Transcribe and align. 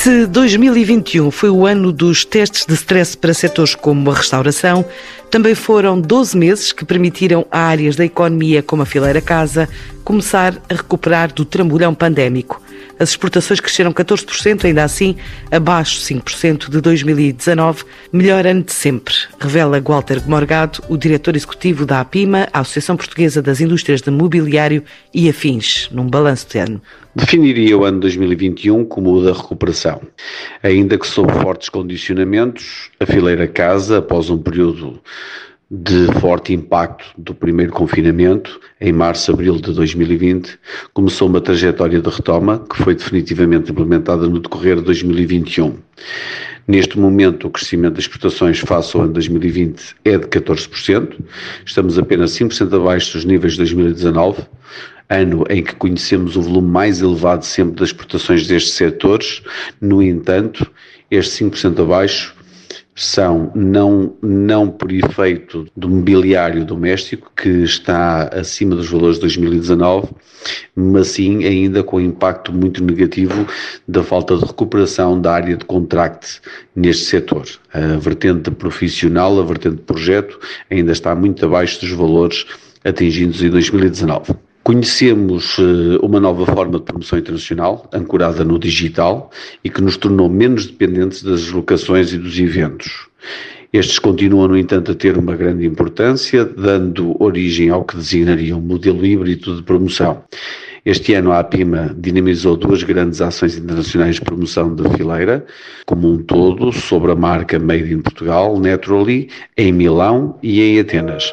Se 0.00 0.28
2021 0.28 1.28
foi 1.32 1.50
o 1.50 1.66
ano 1.66 1.90
dos 1.90 2.24
testes 2.24 2.64
de 2.64 2.74
stress 2.74 3.16
para 3.16 3.34
setores 3.34 3.74
como 3.74 4.08
a 4.12 4.14
restauração, 4.14 4.84
também 5.28 5.56
foram 5.56 6.00
12 6.00 6.36
meses 6.36 6.70
que 6.70 6.84
permitiram 6.84 7.44
a 7.50 7.58
áreas 7.58 7.96
da 7.96 8.04
economia 8.04 8.62
como 8.62 8.82
a 8.82 8.86
fileira 8.86 9.20
casa 9.20 9.68
começar 10.04 10.54
a 10.70 10.74
recuperar 10.74 11.32
do 11.32 11.44
trambolhão 11.44 11.96
pandémico. 11.96 12.62
As 12.98 13.10
exportações 13.10 13.60
cresceram 13.60 13.92
14%, 13.92 14.64
ainda 14.64 14.82
assim 14.82 15.16
abaixo 15.50 16.00
5% 16.00 16.68
de 16.68 16.80
2019, 16.80 17.84
melhor 18.12 18.46
ano 18.46 18.62
de 18.62 18.72
sempre, 18.72 19.14
revela 19.38 19.80
Walter 19.80 20.22
Morgado, 20.28 20.82
o 20.88 20.96
diretor 20.96 21.36
executivo 21.36 21.86
da 21.86 22.00
APIMA, 22.00 22.48
a 22.52 22.60
Associação 22.60 22.96
Portuguesa 22.96 23.40
das 23.40 23.60
Indústrias 23.60 24.02
de 24.02 24.10
Mobiliário 24.10 24.82
e 25.14 25.28
Afins, 25.28 25.88
num 25.92 26.08
balanço 26.08 26.48
de 26.48 26.58
ano. 26.58 26.82
Definiria 27.14 27.76
o 27.76 27.84
ano 27.84 28.00
2021 28.00 28.84
como 28.84 29.12
o 29.12 29.24
da 29.24 29.32
recuperação, 29.32 30.02
ainda 30.62 30.98
que 30.98 31.06
sob 31.06 31.32
fortes 31.32 31.68
condicionamentos, 31.68 32.90
a 33.00 33.06
fileira 33.06 33.46
casa, 33.46 33.98
após 33.98 34.30
um 34.30 34.38
período 34.38 35.00
de 35.70 36.06
forte 36.20 36.54
impacto 36.54 37.04
do 37.18 37.34
primeiro 37.34 37.72
confinamento, 37.72 38.58
em 38.80 38.90
março-abril 38.90 39.56
de 39.56 39.72
2020, 39.72 40.58
começou 40.94 41.28
uma 41.28 41.42
trajetória 41.42 42.00
de 42.00 42.08
retoma 42.08 42.64
que 42.70 42.82
foi 42.82 42.94
definitivamente 42.94 43.70
implementada 43.70 44.26
no 44.26 44.40
decorrer 44.40 44.76
de 44.76 44.82
2021. 44.82 45.76
Neste 46.66 46.98
momento, 46.98 47.46
o 47.46 47.50
crescimento 47.50 47.94
das 47.94 48.04
exportações 48.04 48.58
face 48.60 48.96
ao 48.96 49.02
ano 49.02 49.12
2020 49.12 49.94
é 50.06 50.16
de 50.16 50.26
14%, 50.26 51.18
estamos 51.66 51.98
apenas 51.98 52.30
5% 52.32 52.74
abaixo 52.74 53.12
dos 53.14 53.26
níveis 53.26 53.52
de 53.52 53.58
2019, 53.58 54.42
ano 55.10 55.44
em 55.50 55.62
que 55.62 55.74
conhecemos 55.74 56.36
o 56.36 56.42
volume 56.42 56.68
mais 56.68 57.02
elevado 57.02 57.44
sempre 57.44 57.74
das 57.74 57.90
exportações 57.90 58.46
destes 58.46 58.74
setores, 58.74 59.42
no 59.80 60.02
entanto, 60.02 60.70
este 61.10 61.44
5% 61.44 61.82
abaixo 61.82 62.37
são 62.98 63.52
não, 63.54 64.12
não 64.20 64.68
por 64.68 64.90
efeito 64.92 65.66
do 65.76 65.88
mobiliário 65.88 66.64
doméstico, 66.64 67.30
que 67.36 67.48
está 67.48 68.24
acima 68.28 68.74
dos 68.74 68.90
valores 68.90 69.16
de 69.16 69.22
2019, 69.22 70.08
mas 70.74 71.06
sim 71.06 71.44
ainda 71.44 71.84
com 71.84 72.00
impacto 72.00 72.52
muito 72.52 72.82
negativo 72.82 73.46
da 73.86 74.02
falta 74.02 74.36
de 74.36 74.44
recuperação 74.44 75.20
da 75.20 75.32
área 75.32 75.56
de 75.56 75.64
contract 75.64 76.40
neste 76.74 77.04
setor. 77.04 77.46
A 77.72 77.98
vertente 77.98 78.50
profissional, 78.50 79.38
a 79.40 79.44
vertente 79.44 79.82
projeto, 79.82 80.40
ainda 80.68 80.90
está 80.90 81.14
muito 81.14 81.46
abaixo 81.46 81.80
dos 81.80 81.92
valores 81.92 82.46
atingidos 82.84 83.40
em 83.42 83.50
2019. 83.50 84.47
Conhecemos 84.68 85.56
eh, 85.58 85.98
uma 86.02 86.20
nova 86.20 86.44
forma 86.44 86.78
de 86.78 86.84
promoção 86.84 87.18
internacional, 87.18 87.88
ancorada 87.90 88.44
no 88.44 88.58
digital 88.58 89.30
e 89.64 89.70
que 89.70 89.80
nos 89.80 89.96
tornou 89.96 90.28
menos 90.28 90.66
dependentes 90.66 91.22
das 91.22 91.50
locações 91.50 92.12
e 92.12 92.18
dos 92.18 92.38
eventos. 92.38 93.08
Estes 93.72 93.98
continuam, 93.98 94.48
no 94.48 94.58
entanto, 94.58 94.92
a 94.92 94.94
ter 94.94 95.16
uma 95.16 95.34
grande 95.34 95.64
importância, 95.64 96.44
dando 96.44 97.16
origem 97.18 97.70
ao 97.70 97.82
que 97.82 97.96
designaria 97.96 98.54
um 98.54 98.60
modelo 98.60 99.06
híbrido 99.06 99.56
de 99.56 99.62
promoção. 99.62 100.22
Este 100.84 101.14
ano 101.14 101.32
a 101.32 101.40
APIMA 101.40 101.94
dinamizou 101.98 102.56
duas 102.56 102.82
grandes 102.82 103.20
ações 103.20 103.56
internacionais 103.56 104.16
de 104.16 104.20
promoção 104.20 104.74
da 104.74 104.88
fileira, 104.90 105.44
como 105.84 106.10
um 106.12 106.18
todo, 106.18 106.72
sobre 106.72 107.12
a 107.12 107.16
marca 107.16 107.58
Made 107.58 107.92
in 107.92 108.00
Portugal, 108.00 108.58
Naturally, 108.58 109.28
em 109.56 109.72
Milão 109.72 110.38
e 110.42 110.60
em 110.60 110.78
Atenas. 110.78 111.32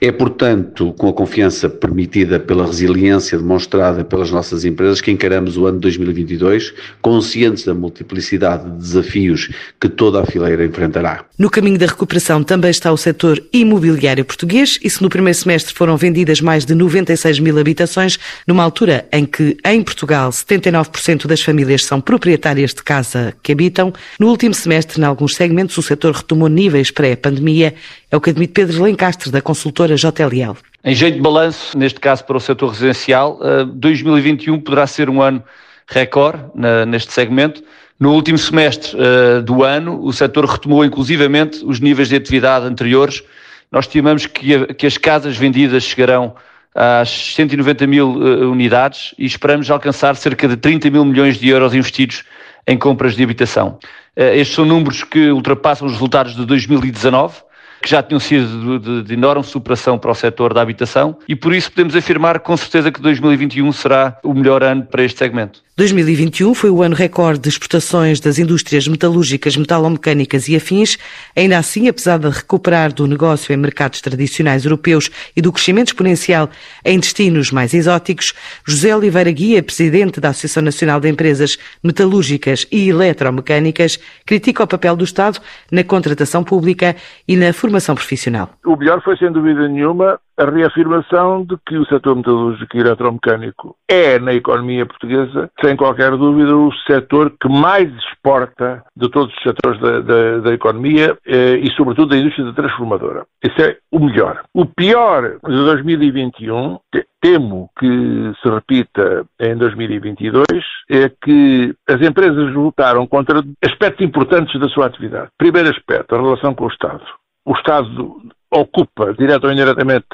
É, 0.00 0.12
portanto, 0.12 0.92
com 0.98 1.08
a 1.08 1.12
confiança 1.12 1.68
permitida 1.68 2.38
pela 2.38 2.66
resiliência 2.66 3.38
demonstrada 3.38 4.04
pelas 4.04 4.30
nossas 4.30 4.64
empresas 4.64 5.00
que 5.00 5.10
encaramos 5.10 5.56
o 5.56 5.66
ano 5.66 5.78
2022, 5.78 6.74
conscientes 7.00 7.64
da 7.64 7.74
multiplicidade 7.74 8.70
de 8.70 8.76
desafios 8.76 9.50
que 9.80 9.88
toda 9.88 10.20
a 10.20 10.26
fileira 10.26 10.64
enfrentará. 10.64 11.24
No 11.38 11.50
caminho 11.50 11.78
da 11.78 11.86
recuperação 11.86 12.42
também 12.42 12.70
está 12.70 12.92
o 12.92 12.96
setor 12.96 13.42
imobiliário 13.52 14.24
português 14.24 14.78
e 14.82 14.90
se 14.90 15.02
no 15.02 15.08
primeiro 15.08 15.38
semestre 15.38 15.74
foram 15.74 15.96
vendidas 15.96 16.40
mais 16.40 16.64
de 16.64 16.74
96 16.74 17.38
mil 17.38 17.58
habitações, 17.58 18.18
numa 18.46 18.62
altura 18.62 18.81
altura 18.82 19.06
em 19.12 19.24
que, 19.24 19.56
em 19.64 19.80
Portugal, 19.80 20.30
79% 20.30 21.26
das 21.26 21.40
famílias 21.40 21.84
são 21.84 22.00
proprietárias 22.00 22.74
de 22.74 22.82
casa 22.82 23.32
que 23.40 23.52
habitam, 23.52 23.92
no 24.18 24.28
último 24.28 24.52
semestre, 24.52 25.00
em 25.00 25.04
alguns 25.04 25.36
segmentos, 25.36 25.78
o 25.78 25.82
setor 25.82 26.12
retomou 26.12 26.48
níveis 26.48 26.90
pré-pandemia, 26.90 27.74
é 28.10 28.16
o 28.16 28.20
que 28.20 28.30
admite 28.30 28.52
Pedro 28.52 28.82
Lencastre, 28.82 29.30
da 29.30 29.40
consultora 29.40 29.94
JLL. 29.94 30.56
Em 30.84 30.94
jeito 30.94 31.14
de 31.14 31.20
balanço, 31.20 31.78
neste 31.78 32.00
caso 32.00 32.24
para 32.24 32.36
o 32.36 32.40
setor 32.40 32.70
residencial, 32.70 33.38
2021 33.72 34.54
eh, 34.54 34.58
poderá 34.58 34.86
ser 34.86 35.08
um 35.08 35.22
ano 35.22 35.42
recorde 35.86 36.42
neste 36.88 37.12
segmento. 37.12 37.62
No 38.00 38.14
último 38.14 38.38
semestre 38.38 38.96
uh, 38.96 39.42
do 39.42 39.62
ano, 39.62 40.02
o 40.02 40.12
setor 40.12 40.44
retomou 40.44 40.84
inclusivamente 40.84 41.64
os 41.64 41.78
níveis 41.78 42.08
de 42.08 42.16
atividade 42.16 42.66
anteriores. 42.66 43.22
Nós 43.70 43.84
estimamos 43.84 44.26
que 44.26 44.86
as 44.86 44.98
casas 44.98 45.36
vendidas 45.36 45.84
chegarão 45.84 46.34
às 46.74 47.34
190 47.34 47.86
mil 47.86 48.10
uh, 48.10 48.50
unidades 48.50 49.14
e 49.18 49.26
esperamos 49.26 49.70
alcançar 49.70 50.16
cerca 50.16 50.48
de 50.48 50.56
30 50.56 50.90
mil 50.90 51.04
milhões 51.04 51.36
de 51.36 51.48
euros 51.48 51.74
investidos 51.74 52.24
em 52.66 52.78
compras 52.78 53.14
de 53.14 53.22
habitação. 53.22 53.78
Uh, 54.16 54.34
estes 54.34 54.54
são 54.54 54.64
números 54.64 55.04
que 55.04 55.30
ultrapassam 55.30 55.86
os 55.86 55.92
resultados 55.92 56.34
de 56.34 56.44
2019 56.46 57.42
que 57.82 57.90
já 57.90 58.00
tinham 58.00 58.20
sido 58.20 58.78
de, 58.78 59.02
de, 59.02 59.14
enorme 59.14 59.42
superação 59.42 59.98
para 59.98 60.12
o 60.12 60.14
setor 60.14 60.54
da 60.54 60.62
habitação 60.62 61.18
e 61.28 61.34
por 61.34 61.52
isso 61.52 61.70
podemos 61.70 61.96
afirmar 61.96 62.38
com 62.38 62.56
certeza 62.56 62.92
que 62.92 63.00
2021 63.00 63.72
será 63.72 64.16
o 64.22 64.32
melhor 64.32 64.62
ano 64.62 64.84
para 64.84 65.02
este 65.02 65.18
segmento. 65.18 65.60
2021 65.74 66.52
foi 66.52 66.68
o 66.68 66.82
ano 66.82 66.94
recorde 66.94 67.40
de 67.40 67.48
exportações 67.48 68.20
das 68.20 68.38
indústrias 68.38 68.86
metalúrgicas, 68.86 69.56
metalomecânicas 69.56 70.46
e 70.46 70.54
afins. 70.54 70.98
Ainda 71.34 71.56
assim, 71.56 71.88
apesar 71.88 72.18
de 72.18 72.28
recuperar 72.28 72.92
do 72.92 73.06
negócio 73.06 73.54
em 73.54 73.56
mercados 73.56 74.02
tradicionais 74.02 74.66
europeus 74.66 75.10
e 75.34 75.40
do 75.40 75.50
crescimento 75.50 75.88
exponencial 75.88 76.50
em 76.84 77.00
destinos 77.00 77.50
mais 77.50 77.72
exóticos, 77.72 78.34
José 78.66 78.94
Oliveira 78.94 79.32
Guia, 79.32 79.62
presidente 79.62 80.20
da 80.20 80.28
Associação 80.28 80.62
Nacional 80.62 81.00
de 81.00 81.08
Empresas 81.08 81.58
Metalúrgicas 81.82 82.66
e 82.70 82.90
Eletromecânicas, 82.90 83.98
critica 84.26 84.64
o 84.64 84.66
papel 84.66 84.94
do 84.94 85.04
Estado 85.04 85.40
na 85.70 85.82
contratação 85.82 86.44
pública 86.44 86.94
e 87.26 87.34
na 87.34 87.50
formação 87.54 87.94
profissional. 87.94 88.50
O 88.66 88.76
melhor 88.76 89.02
foi, 89.02 89.16
sem 89.16 89.32
dúvida 89.32 89.66
nenhuma, 89.68 90.20
a 90.42 90.50
reafirmação 90.50 91.44
de 91.44 91.56
que 91.66 91.76
o 91.76 91.86
setor 91.86 92.16
metalúrgico 92.16 92.76
e 92.76 92.80
eletromecânico 92.80 93.76
é, 93.88 94.18
na 94.18 94.34
economia 94.34 94.84
portuguesa, 94.84 95.50
sem 95.64 95.76
qualquer 95.76 96.16
dúvida, 96.16 96.56
o 96.56 96.72
setor 96.86 97.32
que 97.40 97.48
mais 97.48 97.88
exporta 97.94 98.84
de 98.96 99.08
todos 99.08 99.32
os 99.34 99.42
setores 99.42 99.80
da, 99.80 100.00
da, 100.00 100.38
da 100.38 100.52
economia 100.52 101.16
eh, 101.26 101.56
e, 101.56 101.70
sobretudo, 101.72 102.10
da 102.10 102.16
indústria 102.16 102.52
transformadora. 102.52 103.24
Isso 103.42 103.60
é 103.60 103.76
o 103.90 103.98
melhor. 103.98 104.42
O 104.54 104.66
pior 104.66 105.38
de 105.46 105.56
2021, 105.56 106.78
temo 107.20 107.70
que 107.78 108.32
se 108.42 108.48
repita 108.48 109.24
em 109.40 109.56
2022, 109.56 110.44
é 110.90 111.08
que 111.08 111.74
as 111.88 112.00
empresas 112.00 112.52
lutaram 112.52 113.06
contra 113.06 113.42
aspectos 113.64 114.04
importantes 114.04 114.60
da 114.60 114.68
sua 114.68 114.86
atividade. 114.86 115.28
Primeiro 115.38 115.70
aspecto, 115.70 116.14
a 116.14 116.20
relação 116.20 116.54
com 116.54 116.64
o 116.64 116.68
Estado. 116.68 117.04
O 117.44 117.52
Estado 117.52 118.22
ocupa, 118.52 119.14
direto 119.14 119.44
ou 119.44 119.52
indiretamente, 119.52 120.06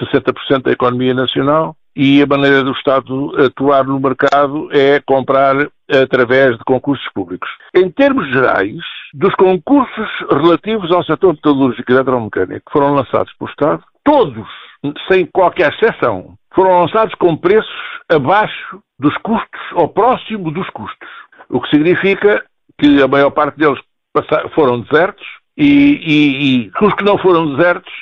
60% 0.00 0.62
da 0.62 0.72
economia 0.72 1.14
nacional 1.14 1.76
e 1.94 2.22
a 2.22 2.26
maneira 2.26 2.64
do 2.64 2.72
Estado 2.72 3.32
atuar 3.44 3.84
no 3.84 4.00
mercado 4.00 4.68
é 4.72 5.00
comprar 5.00 5.68
através 5.90 6.56
de 6.56 6.64
concursos 6.64 7.06
públicos. 7.12 7.48
Em 7.74 7.90
termos 7.90 8.26
gerais, 8.32 8.78
dos 9.12 9.34
concursos 9.34 10.08
relativos 10.30 10.90
ao 10.90 11.04
setor 11.04 11.34
metalúrgico 11.34 11.90
e 11.90 11.94
eletromecânico 11.94 12.62
que 12.66 12.72
foram 12.72 12.94
lançados 12.94 13.32
pelo 13.34 13.50
Estado, 13.50 13.84
todos, 14.04 14.48
sem 15.10 15.26
qualquer 15.26 15.72
exceção, 15.72 16.34
foram 16.54 16.80
lançados 16.80 17.14
com 17.16 17.36
preços 17.36 17.70
abaixo 18.08 18.82
dos 18.98 19.16
custos 19.18 19.60
ou 19.74 19.88
próximo 19.88 20.50
dos 20.50 20.68
custos. 20.70 21.08
O 21.50 21.60
que 21.60 21.68
significa 21.68 22.42
que 22.78 23.02
a 23.02 23.08
maior 23.08 23.30
parte 23.30 23.58
deles 23.58 23.78
foram 24.54 24.80
desertos 24.80 25.26
e, 25.56 25.64
e, 25.64 26.66
e 26.66 26.72
os 26.80 26.94
que 26.94 27.04
não 27.04 27.18
foram 27.18 27.54
desertos 27.54 27.92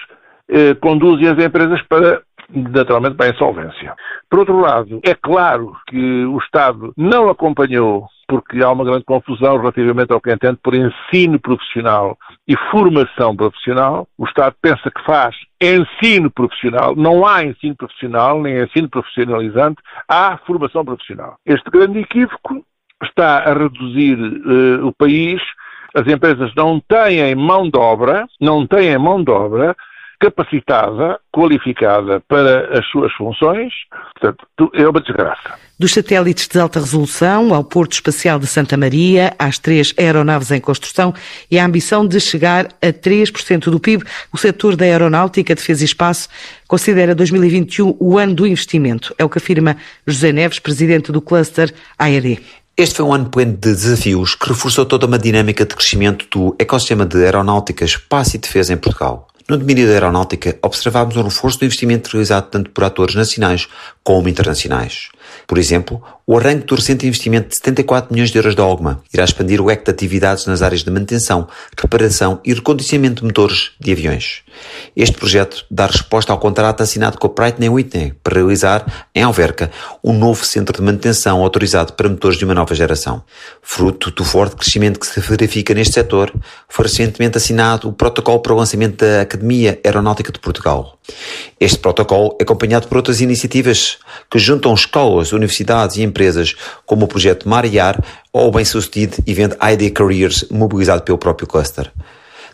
eh, 0.49 0.75
conduzem 0.75 1.29
as 1.29 1.39
empresas 1.39 1.81
para 1.83 2.23
naturalmente 2.53 3.15
para 3.15 3.27
a 3.27 3.31
insolvência. 3.31 3.95
Por 4.29 4.41
outro 4.41 4.59
lado, 4.61 5.01
é 5.05 5.15
claro 5.15 5.77
que 5.87 6.25
o 6.25 6.39
Estado 6.39 6.93
não 6.97 7.29
acompanhou, 7.29 8.07
porque 8.29 8.63
há 8.63 8.71
uma 8.71 8.85
grande 8.85 9.05
confusão 9.05 9.57
relativamente 9.57 10.13
ao 10.13 10.21
que 10.21 10.33
entende 10.33 10.59
por 10.63 10.75
ensino 10.75 11.39
profissional 11.39 12.19
e 12.47 12.57
formação 12.71 13.37
profissional. 13.37 14.09
O 14.19 14.25
Estado 14.25 14.55
pensa 14.61 14.91
que 14.91 15.05
faz 15.05 15.37
ensino 15.61 16.31
profissional, 16.31 16.95
não 16.97 17.27
há 17.27 17.45
ensino 17.45 17.77
profissional, 17.77 18.41
nem 18.41 18.63
ensino 18.63 18.89
profissionalizante, 18.89 19.81
há 20.09 20.39
formação 20.39 20.85
profissional. 20.85 21.37
Este 21.47 21.71
grande 21.71 22.01
equívoco 22.01 22.65
está 23.03 23.39
a 23.39 23.55
reduzir 23.55 24.19
uh, 24.19 24.87
o 24.87 24.93
país 24.93 25.41
as 25.95 26.07
empresas 26.07 26.53
não 26.55 26.81
têm 26.81 27.35
mão 27.35 27.69
de 27.69 27.79
obra, 27.79 28.27
não 28.41 28.67
têm 28.67 28.97
mão 28.99 29.23
de 29.23 29.31
obra 29.31 29.77
capacitada, 30.21 31.19
qualificada 31.33 32.21
para 32.29 32.79
as 32.79 32.87
suas 32.89 33.11
funções 33.15 33.73
Portanto, 34.21 34.71
é 34.75 34.87
uma 34.87 35.01
desgraça. 35.01 35.59
Dos 35.79 35.93
satélites 35.93 36.47
de 36.47 36.59
alta 36.59 36.79
resolução 36.79 37.55
ao 37.55 37.65
Porto 37.65 37.93
Espacial 37.93 38.39
de 38.39 38.47
Santa 38.47 38.77
Maria, 38.77 39.35
às 39.39 39.59
três 39.59 39.95
aeronaves 39.97 40.51
em 40.51 40.61
construção 40.61 41.15
e 41.51 41.59
a 41.59 41.65
ambição 41.65 42.07
de 42.07 42.21
chegar 42.21 42.67
a 42.83 42.89
3% 42.89 43.71
do 43.71 43.81
PIB, 43.81 44.05
o 44.31 44.37
setor 44.37 44.77
da 44.77 44.85
aeronáutica, 44.85 45.55
defesa 45.55 45.83
e 45.83 45.87
espaço 45.87 46.29
considera 46.69 47.15
2021 47.15 47.97
o 47.99 48.19
ano 48.19 48.35
do 48.35 48.47
investimento. 48.47 49.15
É 49.17 49.25
o 49.25 49.29
que 49.29 49.39
afirma 49.39 49.77
José 50.07 50.33
Neves, 50.33 50.59
presidente 50.59 51.11
do 51.11 51.23
cluster 51.23 51.73
AED. 51.99 52.41
Este 52.81 52.95
foi 52.95 53.05
um 53.05 53.13
ano 53.13 53.29
pleno 53.29 53.53
de 53.53 53.75
desafios 53.75 54.35
que 54.35 54.49
reforçou 54.49 54.87
toda 54.87 55.05
uma 55.05 55.19
dinâmica 55.19 55.67
de 55.67 55.75
crescimento 55.75 56.27
do 56.31 56.57
ecossistema 56.59 57.05
de 57.05 57.23
aeronáutica, 57.23 57.85
espaço 57.85 58.37
e 58.37 58.39
defesa 58.39 58.73
em 58.73 58.79
Portugal. 58.79 59.29
No 59.47 59.59
domínio 59.59 59.87
da 59.87 59.93
aeronáutica, 59.93 60.59
observámos 60.63 61.15
um 61.15 61.25
reforço 61.25 61.59
do 61.59 61.67
investimento 61.67 62.09
realizado 62.09 62.49
tanto 62.49 62.71
por 62.71 62.83
atores 62.83 63.15
nacionais 63.15 63.69
como 64.03 64.31
internacionais. 64.31 65.11
Por 65.47 65.59
exemplo, 65.59 66.03
o 66.27 66.39
arranque 66.39 66.67
do 66.67 66.75
recente 66.75 67.07
investimento 67.07 67.49
de 67.49 67.57
74 67.57 68.13
milhões 68.13 68.31
de 68.31 68.39
euros 68.39 68.55
da 68.55 68.65
OGMA 68.65 69.03
irá 69.13 69.25
expandir 69.25 69.61
o 69.61 69.67
leque 69.67 69.85
de 69.85 69.91
atividades 69.91 70.47
nas 70.47 70.63
áreas 70.63 70.85
de 70.85 70.91
manutenção, 70.91 71.49
reparação 71.77 72.41
e 72.45 72.55
recondicionamento 72.55 73.23
de 73.23 73.27
motores 73.27 73.73
de 73.81 73.93
aviões. 73.93 74.43
Este 74.95 75.17
projeto 75.17 75.65
dá 75.71 75.87
resposta 75.87 76.33
ao 76.33 76.39
contrato 76.39 76.83
assinado 76.83 77.19
com 77.19 77.27
a 77.27 77.31
Pratt 77.31 77.59
Whitney 77.59 78.15
para 78.23 78.39
realizar, 78.39 79.09
em 79.15 79.23
Alverca, 79.23 79.71
um 80.05 80.13
novo 80.13 80.45
centro 80.45 80.77
de 80.77 80.83
manutenção 80.83 81.43
autorizado 81.43 81.95
para 81.95 82.09
motores 82.09 82.39
de 82.39 82.45
uma 82.45 82.55
nova 82.55 82.75
geração. 82.75 83.23
Fruto 83.63 84.11
do 84.11 84.25
forte 84.25 84.57
crescimento 84.57 85.01
que 85.01 85.07
se 85.07 85.21
verifica 85.21 85.75
neste 85.75 85.95
setor, 85.95 86.33
foi 86.69 86.87
recentemente 86.87 87.37
assinado 87.37 87.89
o 87.89 87.93
protocolo 87.93 88.41
para 88.41 88.53
o 88.53 88.57
lançamento 88.57 89.05
da 89.05 89.23
Academia 89.23 89.81
Aeronáutica 89.85 90.33
de 90.33 90.39
Portugal. 90.39 90.99
Este 91.59 91.79
protocolo 91.79 92.37
é 92.39 92.43
acompanhado 92.43 92.89
por 92.89 92.97
outras 92.97 93.21
iniciativas 93.21 93.99
que 94.31 94.39
juntam 94.39 94.73
escolas, 94.75 95.20
universidades 95.33 95.97
e 95.97 96.03
empresas, 96.03 96.55
como 96.87 97.05
o 97.05 97.09
projeto 97.09 97.49
Mariar 97.49 98.03
ou 98.33 98.49
o 98.49 98.51
bem-sucedido 98.51 99.17
evento 99.27 99.57
ID 99.63 99.93
Careers, 99.93 100.47
mobilizado 100.51 101.03
pelo 101.03 101.19
próprio 101.19 101.47
cluster. 101.47 101.93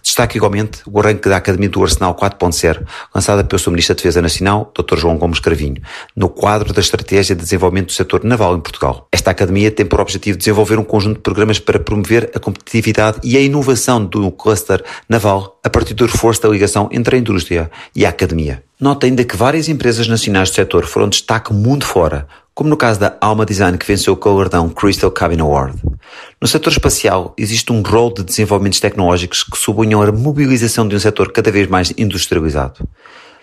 Destaque 0.07 0.37
igualmente 0.37 0.83
o 0.87 1.01
arranque 1.01 1.29
da 1.29 1.37
Academia 1.37 1.69
do 1.69 1.83
Arsenal 1.83 2.15
4.0, 2.15 2.87
lançada 3.13 3.43
pelo 3.43 3.59
Sr. 3.59 3.71
Ministro 3.71 3.97
da 3.97 3.99
Defesa 3.99 4.23
Nacional, 4.23 4.73
Dr. 4.73 4.97
João 4.99 5.19
Gomes 5.19 5.41
Cravinho, 5.41 5.83
no 6.15 6.29
quadro 6.29 6.73
da 6.73 6.81
Estratégia 6.81 7.35
de 7.35 7.43
Desenvolvimento 7.43 7.87
do 7.87 7.93
Setor 7.93 8.23
Naval 8.23 8.57
em 8.57 8.61
Portugal. 8.61 9.09
Esta 9.11 9.33
Academia 9.33 9.69
tem 9.69 9.85
por 9.85 10.01
objetivo 10.01 10.39
desenvolver 10.39 10.79
um 10.79 10.85
conjunto 10.85 11.17
de 11.17 11.23
programas 11.23 11.59
para 11.59 11.81
promover 11.81 12.31
a 12.33 12.39
competitividade 12.39 13.19
e 13.25 13.37
a 13.37 13.41
inovação 13.41 14.05
do 14.05 14.31
cluster 14.31 14.81
naval 15.09 15.59
a 15.65 15.69
partir 15.69 15.95
do 15.95 16.07
reforço 16.07 16.43
da 16.43 16.51
ligação 16.51 16.89
entre 16.93 17.17
a 17.17 17.19
indústria 17.19 17.69
e 17.93 18.07
a 18.07 18.11
academia. 18.11 18.62
Nota 18.79 19.07
ainda 19.07 19.25
que 19.25 19.37
várias 19.37 19.69
empresas 19.69 20.07
nacionais 20.07 20.51
do 20.51 20.55
setor 20.55 20.87
foram 20.87 21.09
destaque 21.09 21.53
mundo 21.53 21.85
fora, 21.85 22.29
como 22.56 22.70
no 22.70 22.76
caso 22.76 22.99
da 22.99 23.19
Alma 23.20 23.44
Design 23.44 23.76
que 23.76 23.87
venceu 23.87 24.14
o 24.14 24.17
galardão 24.17 24.70
Crystal 24.70 25.11
Cabin 25.11 25.41
Award. 25.41 25.79
No 26.41 26.49
setor 26.49 26.70
espacial, 26.73 27.35
existe 27.37 27.70
um 27.70 27.82
rol 27.82 28.12
de 28.12 28.25
desenvolvimentos 28.25 28.81
tecnológicos 28.81 29.44
que 29.44 29.58
sublinham 29.58 30.00
a 30.00 30.11
mobilização 30.11 30.88
de 30.88 30.97
um 30.97 30.99
setor 30.99 31.31
cada 31.32 31.50
vez 31.53 31.69
mais 31.69 31.93
industrializado. 31.99 32.88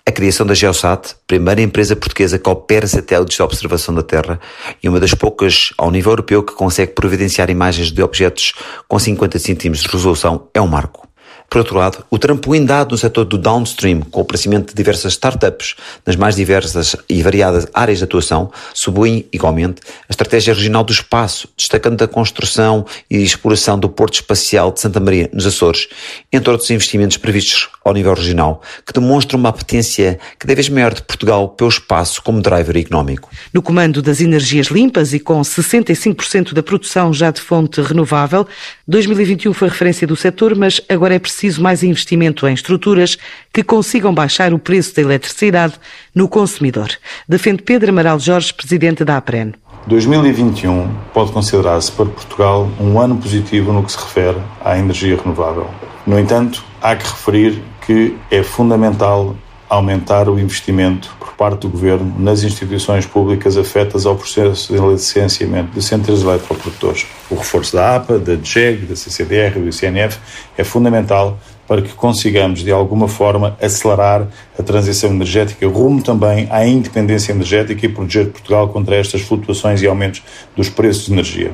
A 0.04 0.12
criação 0.12 0.48
da 0.48 0.56
Geosat, 0.56 1.16
primeira 1.28 1.62
empresa 1.62 1.96
portuguesa 1.96 2.40
que 2.40 2.50
opera 2.50 2.88
satélites 2.88 3.38
de 3.38 3.44
observação 3.44 3.94
da 3.94 4.02
Terra 4.02 4.40
e 4.82 4.90
uma 4.90 5.00
das 5.00 5.14
poucas 5.14 5.70
ao 5.78 5.92
nível 5.92 6.14
europeu 6.14 6.42
que 6.42 6.54
consegue 6.54 6.94
providenciar 6.94 7.52
imagens 7.52 7.92
de 7.92 8.02
objetos 8.02 8.54
com 8.88 8.98
50 8.98 9.38
cm 9.38 9.74
de 9.74 9.88
resolução, 9.90 10.50
é 10.56 10.60
um 10.60 10.68
marco. 10.68 11.08
Por 11.54 11.60
outro 11.60 11.78
lado, 11.78 12.04
o 12.10 12.18
trampolim 12.18 12.66
dado 12.66 12.94
no 12.94 12.98
setor 12.98 13.26
do 13.26 13.38
downstream, 13.38 14.02
com 14.02 14.22
o 14.22 14.24
aparecimento 14.24 14.70
de 14.70 14.74
diversas 14.74 15.14
startups 15.14 15.76
nas 16.04 16.16
mais 16.16 16.36
diversas 16.36 16.96
e 17.08 17.22
variadas 17.22 17.68
áreas 17.72 18.00
de 18.00 18.06
atuação, 18.06 18.52
sublinha 18.74 19.24
igualmente 19.32 19.80
a 19.86 20.12
estratégia 20.12 20.52
regional 20.52 20.84
do 20.84 20.92
espaço, 20.92 21.48
destacando 21.56 22.02
a 22.04 22.08
construção 22.08 22.84
e 23.08 23.22
exploração 23.22 23.78
do 23.78 23.88
Porto 23.88 24.16
Espacial 24.16 24.72
de 24.72 24.80
Santa 24.80 25.00
Maria, 25.00 25.30
nos 25.32 25.46
Açores, 25.46 25.88
entre 26.32 26.50
outros 26.50 26.72
investimentos 26.72 27.18
previstos 27.18 27.70
ao 27.86 27.94
nível 27.94 28.16
regional, 28.16 28.60
que 28.84 28.92
demonstram 28.92 29.40
uma 29.40 29.50
apetência 29.50 30.18
cada 30.40 30.56
vez 30.56 30.70
maior 30.70 30.92
de 30.92 31.04
Portugal 31.04 31.50
pelo 31.50 31.70
espaço 31.70 32.24
como 32.24 32.42
driver 32.42 32.76
económico. 32.76 33.30
No 33.54 33.62
comando 33.62 34.02
das 34.02 34.22
energias 34.22 34.68
limpas 34.68 35.14
e 35.14 35.20
com 35.20 35.40
65% 35.40 36.52
da 36.52 36.64
produção 36.64 37.14
já 37.14 37.30
de 37.30 37.40
fonte 37.40 37.80
renovável, 37.80 38.48
2021 38.88 39.54
foi 39.54 39.70
referência 39.70 40.08
do 40.08 40.16
setor, 40.16 40.56
mas 40.56 40.82
agora 40.90 41.14
é 41.14 41.20
preciso 41.20 41.43
preciso 41.44 41.62
mais 41.62 41.84
investimento 41.84 42.48
em 42.48 42.54
estruturas 42.54 43.18
que 43.52 43.64
consigam 43.64 44.14
baixar 44.14 44.54
o 44.54 44.60
preço 44.60 44.96
da 44.96 45.02
eletricidade 45.02 45.74
no 46.16 46.30
consumidor. 46.30 46.88
Defende 47.28 47.62
Pedro 47.62 47.90
Amaral 47.90 48.18
Jorge, 48.18 48.54
presidente 48.54 49.04
da 49.04 49.18
APREN. 49.18 49.54
2021 49.86 50.90
pode 51.14 51.34
considerar-se 51.34 51.92
para 51.92 52.06
Portugal 52.06 52.70
um 52.80 52.98
ano 52.98 53.18
positivo 53.18 53.74
no 53.74 53.84
que 53.84 53.92
se 53.92 53.98
refere 53.98 54.38
à 54.64 54.78
energia 54.78 55.18
renovável. 55.18 55.70
No 56.08 56.18
entanto, 56.18 56.64
há 56.82 56.96
que 56.96 57.04
referir 57.04 57.62
que 57.86 58.16
é 58.32 58.42
fundamental 58.42 59.36
aumentar 59.74 60.30
o 60.30 60.40
investimento 60.40 61.16
por 61.20 61.34
parte 61.34 61.62
do 61.62 61.70
Governo 61.70 62.16
nas 62.20 62.44
instituições 62.44 63.06
públicas 63.06 63.58
afetas 63.58 64.06
ao 64.06 64.16
processo 64.16 64.74
de 64.74 64.80
licenciamento 64.80 65.72
de 65.72 65.82
centros 65.82 66.24
eletroprodutores. 66.24 67.06
O 67.30 67.36
reforço 67.36 67.76
da 67.76 67.96
APA, 67.96 68.20
da 68.20 68.36
DGEG, 68.36 68.86
da 68.86 68.96
CCDR 68.96 69.58
e 69.58 69.62
do 69.62 69.70
ICNF 69.70 70.20
é 70.58 70.64
fundamental 70.64 71.38
para 71.68 71.82
que 71.82 71.94
consigamos, 71.94 72.62
de 72.62 72.72
alguma 72.72 73.08
forma, 73.08 73.58
acelerar 73.62 74.28
a 74.58 74.64
transição 74.64 75.10
energética 75.10 75.68
rumo 75.68 76.02
também 76.02 76.48
à 76.52 76.66
independência 76.66 77.32
energética 77.32 77.86
e 77.86 77.90
proteger 77.90 78.30
Portugal 78.30 78.70
contra 78.70 78.96
estas 78.96 79.22
flutuações 79.22 79.82
e 79.82 79.88
aumentos 79.88 80.22
dos 80.56 80.70
preços 80.70 81.06
de 81.06 81.14
energia. 81.14 81.52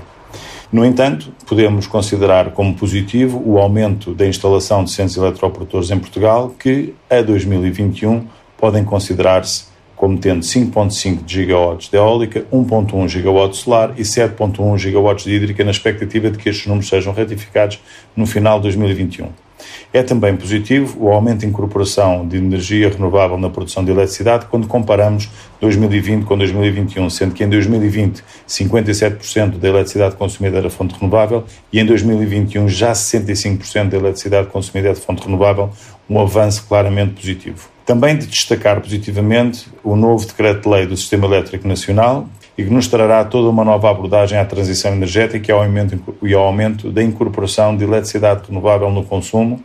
No 0.71 0.85
entanto, 0.85 1.33
podemos 1.47 1.87
considerar 1.87 2.51
como 2.51 2.75
positivo 2.75 3.41
o 3.43 3.57
aumento 3.57 4.13
da 4.13 4.27
instalação 4.27 4.83
de 4.83 4.91
centros 4.91 5.17
eletroprodutores 5.17 5.89
em 5.89 5.97
Portugal, 5.97 6.53
que 6.59 6.93
a 7.09 7.23
2021 7.23 8.27
podem 8.55 8.83
considerar-se 8.83 9.63
como 9.95 10.17
tendo 10.17 10.41
5.5 10.41 11.23
gigawatts 11.25 11.89
de 11.89 11.97
eólica, 11.97 12.45
1.1 12.53 13.09
gigawatts 13.09 13.59
solar 13.59 13.93
e 13.97 14.03
7.1 14.03 14.77
gigawatts 14.77 15.25
de 15.25 15.33
hídrica, 15.33 15.63
na 15.63 15.71
expectativa 15.71 16.29
de 16.29 16.37
que 16.37 16.49
estes 16.49 16.67
números 16.67 16.87
sejam 16.87 17.13
ratificados 17.13 17.81
no 18.15 18.27
final 18.27 18.59
de 18.59 18.67
2021. 18.67 19.48
É 19.91 20.03
também 20.03 20.35
positivo 20.37 21.03
o 21.03 21.11
aumento 21.11 21.39
de 21.39 21.47
incorporação 21.47 22.27
de 22.27 22.37
energia 22.37 22.89
renovável 22.89 23.39
na 23.39 23.49
produção 23.49 23.83
de 23.83 23.89
eletricidade 23.89 24.45
quando 24.45 24.67
comparamos 24.67 25.27
2020 25.59 26.25
com 26.25 26.37
2021, 26.37 27.09
sendo 27.09 27.33
que 27.33 27.43
em 27.43 27.49
2020 27.49 28.23
57% 28.47 29.57
da 29.57 29.67
eletricidade 29.67 30.15
consumida 30.15 30.59
era 30.59 30.69
fonte 30.69 30.93
renovável 30.93 31.43
e 31.73 31.79
em 31.79 31.85
2021 31.85 32.69
já 32.69 32.91
65% 32.91 33.89
da 33.89 33.97
eletricidade 33.97 34.49
consumida 34.49 34.89
é 34.89 34.93
de 34.93 34.99
fonte 34.99 35.23
renovável, 35.23 35.71
um 36.07 36.19
avanço 36.19 36.65
claramente 36.67 37.15
positivo. 37.15 37.67
Também 37.83 38.15
de 38.15 38.27
destacar 38.27 38.79
positivamente 38.79 39.65
o 39.83 39.95
novo 39.95 40.23
Decreto-Lei 40.23 40.85
do 40.85 40.95
Sistema 40.95 41.25
Elétrico 41.25 41.67
Nacional, 41.67 42.29
e 42.59 42.65
que 42.65 42.69
nos 42.69 42.89
trará 42.89 43.23
toda 43.23 43.47
uma 43.47 43.63
nova 43.63 43.89
abordagem 43.89 44.37
à 44.37 44.43
transição 44.43 44.91
energética 44.91 45.49
e 45.49 45.53
ao 45.53 45.61
aumento, 45.61 46.17
e 46.21 46.33
ao 46.33 46.43
aumento 46.43 46.91
da 46.91 47.01
incorporação 47.01 47.73
de 47.77 47.85
eletricidade 47.85 48.49
renovável 48.49 48.91
no 48.91 49.01
consumo 49.05 49.63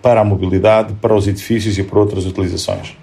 para 0.00 0.22
a 0.22 0.24
mobilidade, 0.24 0.94
para 0.94 1.14
os 1.14 1.28
edifícios 1.28 1.76
e 1.76 1.82
para 1.82 1.98
outras 1.98 2.24
utilizações. 2.24 2.96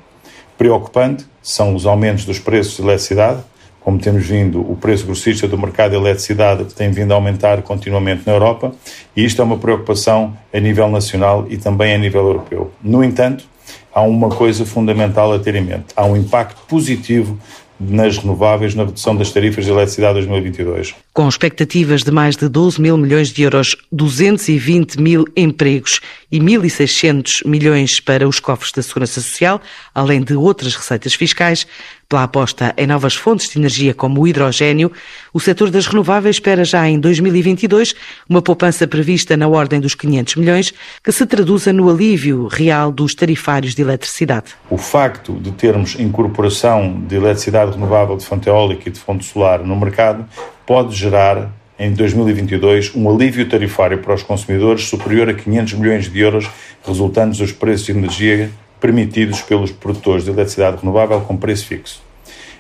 Preocupante 0.58 1.28
são 1.44 1.76
os 1.76 1.86
aumentos 1.86 2.26
dos 2.26 2.40
preços 2.40 2.78
de 2.78 2.82
eletricidade, 2.82 3.44
como 3.80 4.00
temos 4.00 4.26
vindo, 4.26 4.62
o 4.62 4.76
preço 4.76 5.06
grossista 5.06 5.48
do 5.48 5.60
mercado 5.60 5.92
de 5.92 5.98
eletricidade 5.98 6.66
tem 6.74 6.90
vindo 6.90 7.12
a 7.12 7.16
aumentar 7.16 7.62
continuamente 7.62 8.24
na 8.26 8.34
Europa, 8.34 8.72
e 9.16 9.24
isto 9.24 9.44
é 9.44 9.46
uma 9.46 9.58
preocupação 9.58 10.36
a 10.52 10.60
nível 10.60 10.90
nacional 10.90 11.46
e 11.52 11.56
também 11.56 11.94
a 11.94 12.00
nível 12.00 12.26
europeu. 12.26 12.72
No 12.82 13.04
entanto, 13.04 13.46
há 13.94 14.02
uma 14.02 14.30
coisa 14.30 14.66
fundamental 14.66 15.32
a 15.32 15.38
ter 15.38 15.54
em 15.54 15.62
mente: 15.62 15.86
há 15.96 16.04
um 16.04 16.18
impacto 16.18 16.60
positivo 16.68 17.38
nas 17.80 18.18
renováveis 18.18 18.76
na 18.76 18.84
redução 18.84 19.16
das 19.16 19.32
tarifas 19.32 19.66
de 19.66 19.72
eletricidade 19.72 20.16
2022. 20.16 20.94
Com 21.14 21.28
expectativas 21.28 22.04
de 22.04 22.12
mais 22.12 22.36
de 22.36 22.50
12 22.50 22.82
mil 22.82 22.98
milhões 22.98 23.30
de 23.30 23.44
euros, 23.44 23.76
220 23.92 25.00
mil 25.00 25.26
empregos 25.36 26.02
e 26.32 26.40
1.600 26.40 27.46
milhões 27.48 28.00
para 28.00 28.28
os 28.28 28.40
cofres 28.40 28.72
da 28.72 28.84
Segurança 28.84 29.22
Social, 29.22 29.62
além 29.96 30.22
de 30.22 30.36
outras 30.36 30.76
receitas 30.76 31.14
fiscais, 31.14 31.66
pela 32.10 32.24
aposta 32.24 32.74
em 32.76 32.88
novas 32.88 33.14
fontes 33.14 33.48
de 33.50 33.60
energia 33.60 33.94
como 33.94 34.20
o 34.20 34.28
hidrogênio, 34.28 34.92
o 35.32 35.40
setor 35.40 35.70
das 35.70 35.86
renováveis 35.86 36.38
espera 36.38 36.66
já 36.66 36.90
em 36.90 37.00
2022 37.00 37.94
uma 38.28 38.42
poupança 38.42 38.88
prevista 38.88 39.38
na 39.38 39.48
ordem 39.48 39.80
dos 39.80 39.94
500 39.94 40.36
milhões, 40.38 40.74
que 41.04 41.12
se 41.12 41.24
traduza 41.28 41.72
no 41.72 41.88
alívio 41.88 42.48
real 42.48 42.92
dos 42.92 43.14
tarifários 43.14 43.76
de 43.76 43.84
eletricidade. 43.84 44.56
O 44.72 44.78
facto 44.78 45.34
de 45.34 45.52
termos 45.52 46.00
incorporação 46.00 47.00
de 47.08 47.16
eletricidade 47.16 47.74
renovável 47.74 48.18
de 48.18 48.26
fonte 48.26 48.50
eólica 48.50 48.90
e 48.90 48.92
de 48.92 49.00
fonte 49.00 49.24
solar 49.24 49.60
no 49.60 49.76
mercado 49.76 50.26
pode 50.66 50.96
gerar 50.96 51.54
em 51.78 51.94
2022 51.94 52.96
um 52.96 53.08
alívio 53.08 53.48
tarifário 53.48 54.00
para 54.00 54.16
os 54.16 54.24
consumidores 54.24 54.90
superior 54.90 55.30
a 55.30 55.34
500 55.36 55.74
milhões 55.76 56.12
de 56.12 56.20
euros 56.20 56.50
resultantes 56.84 57.38
dos 57.38 57.52
preços 57.52 57.86
de 57.86 57.92
energia 57.92 58.50
permitidos 58.80 59.42
pelos 59.42 59.72
produtores 59.72 60.24
de 60.24 60.32
eletricidade 60.32 60.78
renovável 60.78 61.22
com 61.22 61.36
preço 61.36 61.66
fixo. 61.66 62.02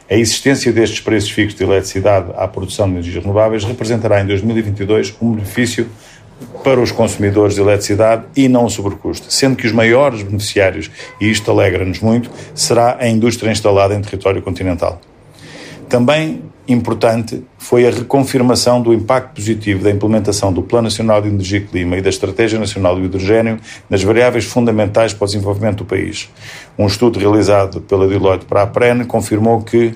A 0.09 0.15
existência 0.15 0.73
destes 0.73 0.99
preços 0.99 1.29
fixos 1.29 1.57
de 1.57 1.63
eletricidade 1.63 2.31
à 2.35 2.47
produção 2.47 2.87
de 2.87 2.93
energias 2.93 3.23
renováveis 3.23 3.63
representará 3.63 4.21
em 4.21 4.25
2022 4.25 5.15
um 5.21 5.33
benefício 5.33 5.87
para 6.63 6.79
os 6.79 6.91
consumidores 6.91 7.55
de 7.55 7.61
eletricidade 7.61 8.23
e 8.35 8.47
não 8.47 8.69
sobrecusto, 8.69 9.31
sendo 9.31 9.55
que 9.55 9.67
os 9.67 9.71
maiores 9.71 10.23
beneficiários, 10.23 10.89
e 11.19 11.29
isto 11.29 11.51
alegra-nos 11.51 11.99
muito, 11.99 12.31
será 12.55 12.97
a 12.99 13.07
indústria 13.07 13.51
instalada 13.51 13.93
em 13.93 14.01
território 14.01 14.41
continental. 14.41 14.99
Também 15.89 16.43
importante 16.67 17.43
foi 17.57 17.87
a 17.87 17.89
reconfirmação 17.89 18.79
do 18.79 18.93
impacto 18.93 19.33
positivo 19.33 19.83
da 19.83 19.89
implementação 19.89 20.53
do 20.53 20.61
Plano 20.61 20.83
Nacional 20.83 21.19
de 21.19 21.27
Energia 21.27 21.57
e 21.57 21.63
Clima 21.63 21.97
e 21.97 22.01
da 22.01 22.09
Estratégia 22.09 22.59
Nacional 22.59 22.95
do 22.95 23.03
Hidrogênio 23.03 23.59
nas 23.89 24.03
variáveis 24.03 24.45
fundamentais 24.45 25.11
para 25.11 25.25
o 25.25 25.27
desenvolvimento 25.27 25.77
do 25.77 25.85
país. 25.85 26.29
Um 26.77 26.85
estudo 26.85 27.17
realizado 27.17 27.81
pela 27.81 28.07
Deloitte 28.07 28.45
para 28.45 28.61
a 28.61 28.67
PREN 28.67 29.03
confirmou 29.03 29.63
que 29.63 29.95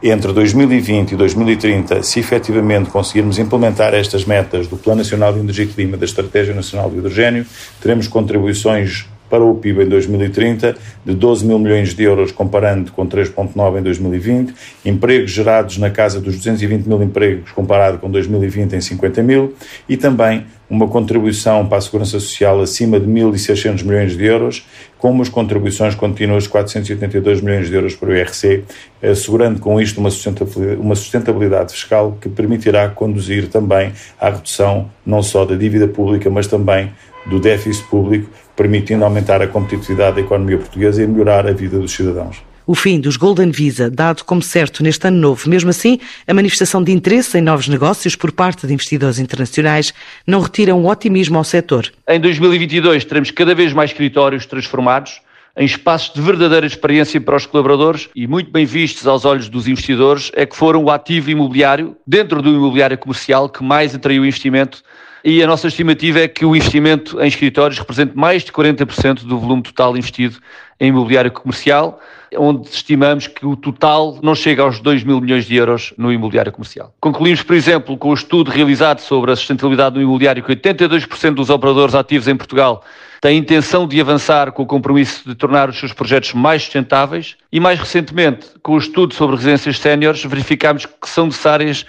entre 0.00 0.32
2020 0.32 1.12
e 1.12 1.16
2030, 1.16 2.02
se 2.04 2.20
efetivamente 2.20 2.90
conseguirmos 2.90 3.38
implementar 3.38 3.94
estas 3.94 4.24
metas 4.24 4.68
do 4.68 4.76
Plano 4.76 4.98
Nacional 4.98 5.32
de 5.32 5.40
Energia 5.40 5.64
e 5.64 5.68
Clima, 5.68 5.96
da 5.96 6.04
Estratégia 6.04 6.54
Nacional 6.54 6.88
do 6.88 6.98
Hidrogênio, 6.98 7.46
teremos 7.80 8.06
contribuições 8.08 9.06
para 9.32 9.42
o 9.42 9.54
PIB 9.54 9.84
em 9.84 9.88
2030 9.88 10.76
de 11.06 11.14
12 11.14 11.46
mil 11.46 11.58
milhões 11.58 11.94
de 11.94 12.02
euros, 12.02 12.30
comparando 12.30 12.92
com 12.92 13.06
3,9 13.06 13.78
em 13.78 13.82
2020, 13.82 14.54
empregos 14.84 15.30
gerados 15.30 15.78
na 15.78 15.88
casa 15.88 16.20
dos 16.20 16.36
220 16.36 16.84
mil 16.84 17.02
empregos, 17.02 17.50
comparado 17.50 17.96
com 17.96 18.10
2020 18.10 18.74
em 18.74 18.80
50 18.82 19.22
mil, 19.22 19.54
e 19.88 19.96
também 19.96 20.44
uma 20.68 20.86
contribuição 20.86 21.66
para 21.66 21.78
a 21.78 21.80
Segurança 21.80 22.20
Social 22.20 22.60
acima 22.60 23.00
de 23.00 23.06
1.600 23.06 23.82
milhões 23.82 24.16
de 24.18 24.24
euros, 24.24 24.66
com 24.98 25.10
umas 25.10 25.30
contribuições 25.30 25.94
contínuas 25.94 26.42
de 26.42 26.50
482 26.50 27.40
milhões 27.40 27.68
de 27.68 27.74
euros 27.74 27.94
para 27.94 28.10
o 28.10 28.14
IRC, 28.14 28.64
assegurando 29.02 29.60
com 29.60 29.80
isto 29.80 29.98
uma 29.98 30.10
sustentabilidade, 30.10 30.78
uma 30.78 30.94
sustentabilidade 30.94 31.72
fiscal 31.72 32.18
que 32.20 32.28
permitirá 32.28 32.86
conduzir 32.90 33.48
também 33.48 33.94
à 34.20 34.28
redução 34.28 34.90
não 35.06 35.22
só 35.22 35.46
da 35.46 35.56
dívida 35.56 35.88
pública, 35.88 36.28
mas 36.28 36.46
também 36.46 36.92
do 37.26 37.38
déficit 37.38 37.84
público, 37.88 38.28
permitindo 38.56 39.04
aumentar 39.04 39.40
a 39.42 39.46
competitividade 39.46 40.16
da 40.16 40.20
economia 40.22 40.58
portuguesa 40.58 41.02
e 41.02 41.06
melhorar 41.06 41.46
a 41.46 41.52
vida 41.52 41.78
dos 41.78 41.92
cidadãos. 41.92 42.42
O 42.64 42.76
fim 42.76 43.00
dos 43.00 43.16
Golden 43.16 43.50
Visa, 43.50 43.90
dado 43.90 44.24
como 44.24 44.40
certo 44.40 44.84
neste 44.84 45.08
ano 45.08 45.18
novo. 45.18 45.50
Mesmo 45.50 45.70
assim, 45.70 45.98
a 46.26 46.32
manifestação 46.32 46.82
de 46.82 46.92
interesse 46.92 47.36
em 47.36 47.40
novos 47.40 47.66
negócios 47.66 48.14
por 48.14 48.30
parte 48.30 48.66
de 48.66 48.72
investidores 48.72 49.18
internacionais 49.18 49.92
não 50.26 50.40
retira 50.40 50.74
um 50.74 50.86
otimismo 50.86 51.36
ao 51.36 51.44
setor. 51.44 51.92
Em 52.08 52.20
2022 52.20 53.04
teremos 53.04 53.32
cada 53.32 53.54
vez 53.54 53.72
mais 53.72 53.90
escritórios 53.90 54.46
transformados 54.46 55.20
em 55.56 55.66
espaços 55.66 56.14
de 56.14 56.20
verdadeira 56.20 56.64
experiência 56.64 57.20
para 57.20 57.36
os 57.36 57.44
colaboradores 57.44 58.08
e 58.14 58.26
muito 58.26 58.50
bem 58.50 58.64
vistos 58.64 59.06
aos 59.06 59.24
olhos 59.24 59.48
dos 59.48 59.68
investidores 59.68 60.30
é 60.34 60.46
que 60.46 60.56
foram 60.56 60.84
o 60.84 60.90
ativo 60.90 61.30
imobiliário, 61.30 61.96
dentro 62.06 62.40
do 62.40 62.48
imobiliário 62.48 62.96
comercial, 62.96 63.48
que 63.48 63.62
mais 63.62 63.94
atraiu 63.94 64.24
investimento 64.24 64.82
e 65.24 65.42
a 65.42 65.46
nossa 65.46 65.68
estimativa 65.68 66.20
é 66.20 66.28
que 66.28 66.44
o 66.44 66.56
investimento 66.56 67.20
em 67.20 67.28
escritórios 67.28 67.78
represente 67.78 68.16
mais 68.16 68.42
de 68.42 68.52
40% 68.52 69.24
do 69.24 69.38
volume 69.38 69.62
total 69.62 69.96
investido 69.96 70.38
em 70.80 70.88
imobiliário 70.88 71.30
comercial, 71.30 72.00
onde 72.36 72.68
estimamos 72.68 73.28
que 73.28 73.46
o 73.46 73.54
total 73.54 74.18
não 74.20 74.34
chega 74.34 74.62
aos 74.62 74.80
2 74.80 75.04
mil 75.04 75.20
milhões 75.20 75.44
de 75.44 75.54
euros 75.54 75.94
no 75.96 76.12
imobiliário 76.12 76.50
comercial. 76.50 76.92
Concluímos, 77.00 77.42
por 77.42 77.54
exemplo, 77.54 77.96
com 77.96 78.08
o 78.08 78.14
estudo 78.14 78.50
realizado 78.50 78.98
sobre 78.98 79.30
a 79.30 79.36
sustentabilidade 79.36 79.94
do 79.94 80.02
imobiliário, 80.02 80.42
que 80.42 80.52
82% 80.56 81.34
dos 81.34 81.50
operadores 81.50 81.94
ativos 81.94 82.26
em 82.26 82.36
Portugal 82.36 82.82
têm 83.20 83.38
intenção 83.38 83.86
de 83.86 84.00
avançar 84.00 84.50
com 84.50 84.64
o 84.64 84.66
compromisso 84.66 85.28
de 85.28 85.36
tornar 85.36 85.68
os 85.68 85.78
seus 85.78 85.92
projetos 85.92 86.32
mais 86.32 86.62
sustentáveis 86.62 87.36
e, 87.52 87.60
mais 87.60 87.78
recentemente, 87.78 88.48
com 88.60 88.72
o 88.72 88.78
estudo 88.78 89.14
sobre 89.14 89.36
residências 89.36 89.78
séniores, 89.78 90.24
verificámos 90.24 90.84
que 90.84 91.08
são 91.08 91.26
necessárias 91.26 91.86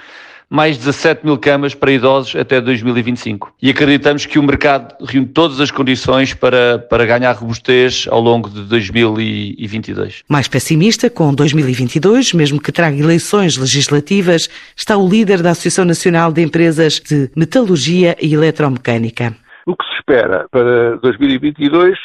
mais 0.53 0.77
17 0.77 1.25
mil 1.25 1.35
camas 1.35 1.73
para 1.73 1.91
idosos 1.91 2.35
até 2.35 2.61
2025. 2.61 3.55
E 3.59 3.71
acreditamos 3.71 4.27
que 4.27 4.37
o 4.37 4.43
mercado 4.43 4.93
reúne 5.03 5.25
todas 5.25 5.59
as 5.59 5.71
condições 5.71 6.35
para, 6.35 6.77
para 6.77 7.07
ganhar 7.07 7.31
robustez 7.31 8.05
ao 8.07 8.21
longo 8.21 8.47
de 8.47 8.61
2022. 8.61 10.23
Mais 10.29 10.47
pessimista, 10.47 11.09
com 11.09 11.33
2022, 11.33 12.33
mesmo 12.33 12.61
que 12.61 12.71
traga 12.71 12.95
eleições 12.95 13.57
legislativas, 13.57 14.47
está 14.75 14.95
o 14.95 15.09
líder 15.09 15.41
da 15.41 15.49
Associação 15.49 15.85
Nacional 15.85 16.31
de 16.31 16.43
Empresas 16.43 16.99
de 16.99 17.31
Metalurgia 17.35 18.15
e 18.21 18.31
Eletromecânica. 18.35 19.35
O 19.65 19.75
que 19.75 19.85
se 19.85 19.95
espera 19.95 20.45
para 20.51 20.97
2022 20.97 21.97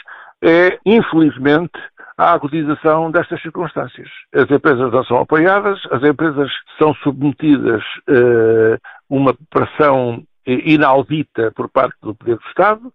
é, 0.43 0.79
infelizmente, 0.87 1.79
a 2.19 2.33
agudização 2.33 3.13
destas 3.13 3.41
circunstâncias. 3.41 4.11
As 4.35 4.51
empresas 4.51 4.93
não 4.93 5.05
são 5.05 5.21
apoiadas, 5.21 5.81
as 5.93 6.03
empresas 6.03 6.51
são 6.77 6.93
submetidas 6.97 7.83
a 8.09 8.13
uh, 8.13 8.79
uma 9.09 9.33
pressão 9.49 10.23
inaudita 10.45 11.53
por 11.55 11.69
parte 11.69 11.97
do 12.03 12.15
poder 12.15 12.37
do 12.37 12.49
Estado, 12.49 12.93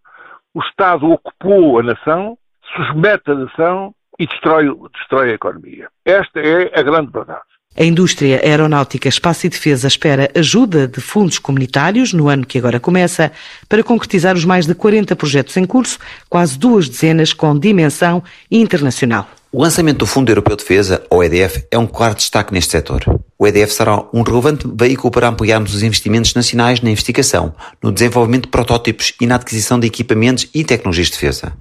o 0.54 0.60
Estado 0.60 1.10
ocupou 1.10 1.80
a 1.80 1.84
nação, 1.84 2.38
submete 2.76 3.32
a 3.32 3.36
nação 3.36 3.96
e 4.20 4.28
destrói, 4.28 4.66
destrói 4.94 5.32
a 5.32 5.36
economia. 5.36 5.90
Esta 6.06 6.40
é 6.40 6.80
a 6.80 6.84
grande 6.84 7.12
verdade. 7.12 7.53
A 7.76 7.84
indústria 7.84 8.40
aeronáutica, 8.44 9.10
espaço 9.10 9.48
e 9.48 9.50
defesa 9.50 9.88
espera 9.88 10.30
ajuda 10.36 10.88
de 10.88 11.02
fundos 11.02 11.40
comunitários 11.40 12.14
no 12.14 12.30
ano 12.30 12.46
que 12.46 12.60
agora 12.60 12.80
começa 12.80 13.32
para 13.68 13.84
concretizar 13.84 14.36
os 14.36 14.46
mais 14.46 14.68
de 14.68 14.76
40 14.76 15.16
projetos 15.16 15.58
em 15.58 15.66
curso, 15.66 15.98
quase 16.30 16.58
duas 16.58 16.88
dezenas 16.88 17.34
com 17.34 17.58
dimensão 17.58 18.24
internacional. 18.52 19.28
O 19.56 19.62
lançamento 19.62 20.00
do 20.00 20.08
Fundo 20.08 20.32
Europeu 20.32 20.56
de 20.56 20.64
Defesa, 20.64 21.06
ou 21.12 21.24
EDF, 21.24 21.64
é 21.70 21.78
um 21.78 21.86
claro 21.86 22.16
destaque 22.16 22.52
neste 22.52 22.72
setor. 22.72 23.04
O 23.38 23.46
EDF 23.46 23.72
será 23.72 24.04
um 24.12 24.24
relevante 24.24 24.68
veículo 24.68 25.12
para 25.12 25.28
ampliarmos 25.28 25.76
os 25.76 25.84
investimentos 25.84 26.34
nacionais 26.34 26.82
na 26.82 26.90
investigação, 26.90 27.54
no 27.80 27.92
desenvolvimento 27.92 28.46
de 28.46 28.50
protótipos 28.50 29.14
e 29.22 29.28
na 29.28 29.36
aquisição 29.36 29.80
de 29.80 29.86
equipamentos 29.86 30.50
e 30.56 30.64
tecnologias 30.64 31.10
de 31.10 31.14
defesa. 31.14 31.54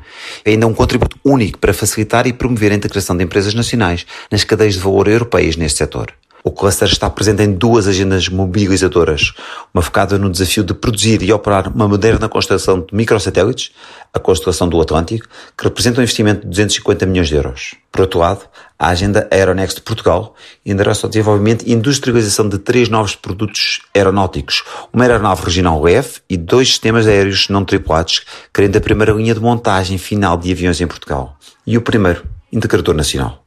É 0.42 0.52
ainda 0.52 0.66
um 0.66 0.72
contributo 0.72 1.18
único 1.22 1.58
para 1.58 1.74
facilitar 1.74 2.26
e 2.26 2.32
promover 2.32 2.72
a 2.72 2.76
integração 2.76 3.14
de 3.14 3.24
empresas 3.24 3.52
nacionais 3.52 4.06
nas 4.30 4.42
cadeias 4.42 4.72
de 4.72 4.80
valor 4.80 5.06
europeias 5.06 5.56
neste 5.56 5.76
setor. 5.76 6.14
O 6.44 6.50
cluster 6.50 6.88
está 6.88 7.08
presente 7.08 7.42
em 7.44 7.52
duas 7.52 7.86
agendas 7.86 8.28
mobilizadoras, 8.28 9.32
uma 9.72 9.80
focada 9.80 10.18
no 10.18 10.28
desafio 10.28 10.64
de 10.64 10.74
produzir 10.74 11.22
e 11.22 11.32
operar 11.32 11.68
uma 11.72 11.86
moderna 11.86 12.28
constelação 12.28 12.80
de 12.80 12.92
microsatélites, 12.92 13.70
a 14.12 14.18
constelação 14.18 14.68
do 14.68 14.80
Atlântico, 14.80 15.28
que 15.56 15.64
representa 15.64 16.00
um 16.00 16.02
investimento 16.02 16.40
de 16.40 16.48
250 16.48 17.06
milhões 17.06 17.28
de 17.28 17.36
euros. 17.36 17.76
Por 17.92 18.00
outro 18.00 18.18
lado, 18.18 18.40
a 18.76 18.88
agenda 18.88 19.28
Aeronext 19.30 19.76
de 19.76 19.82
Portugal 19.82 20.34
endereça 20.66 21.06
o 21.06 21.10
desenvolvimento 21.10 21.64
e 21.64 21.72
industrialização 21.72 22.48
de 22.48 22.58
três 22.58 22.88
novos 22.88 23.14
produtos 23.14 23.80
aeronáuticos, 23.94 24.64
uma 24.92 25.04
aeronave 25.04 25.44
regional 25.44 25.80
leve 25.80 26.14
e 26.28 26.36
dois 26.36 26.70
sistemas 26.70 27.06
aéreos 27.06 27.48
não 27.48 27.64
tripulados, 27.64 28.22
criando 28.52 28.76
a 28.76 28.80
primeira 28.80 29.12
linha 29.12 29.34
de 29.34 29.40
montagem 29.40 29.96
final 29.96 30.36
de 30.36 30.50
aviões 30.50 30.80
em 30.80 30.88
Portugal. 30.88 31.36
E 31.64 31.78
o 31.78 31.82
primeiro, 31.82 32.24
integrador 32.52 32.96
nacional. 32.96 33.41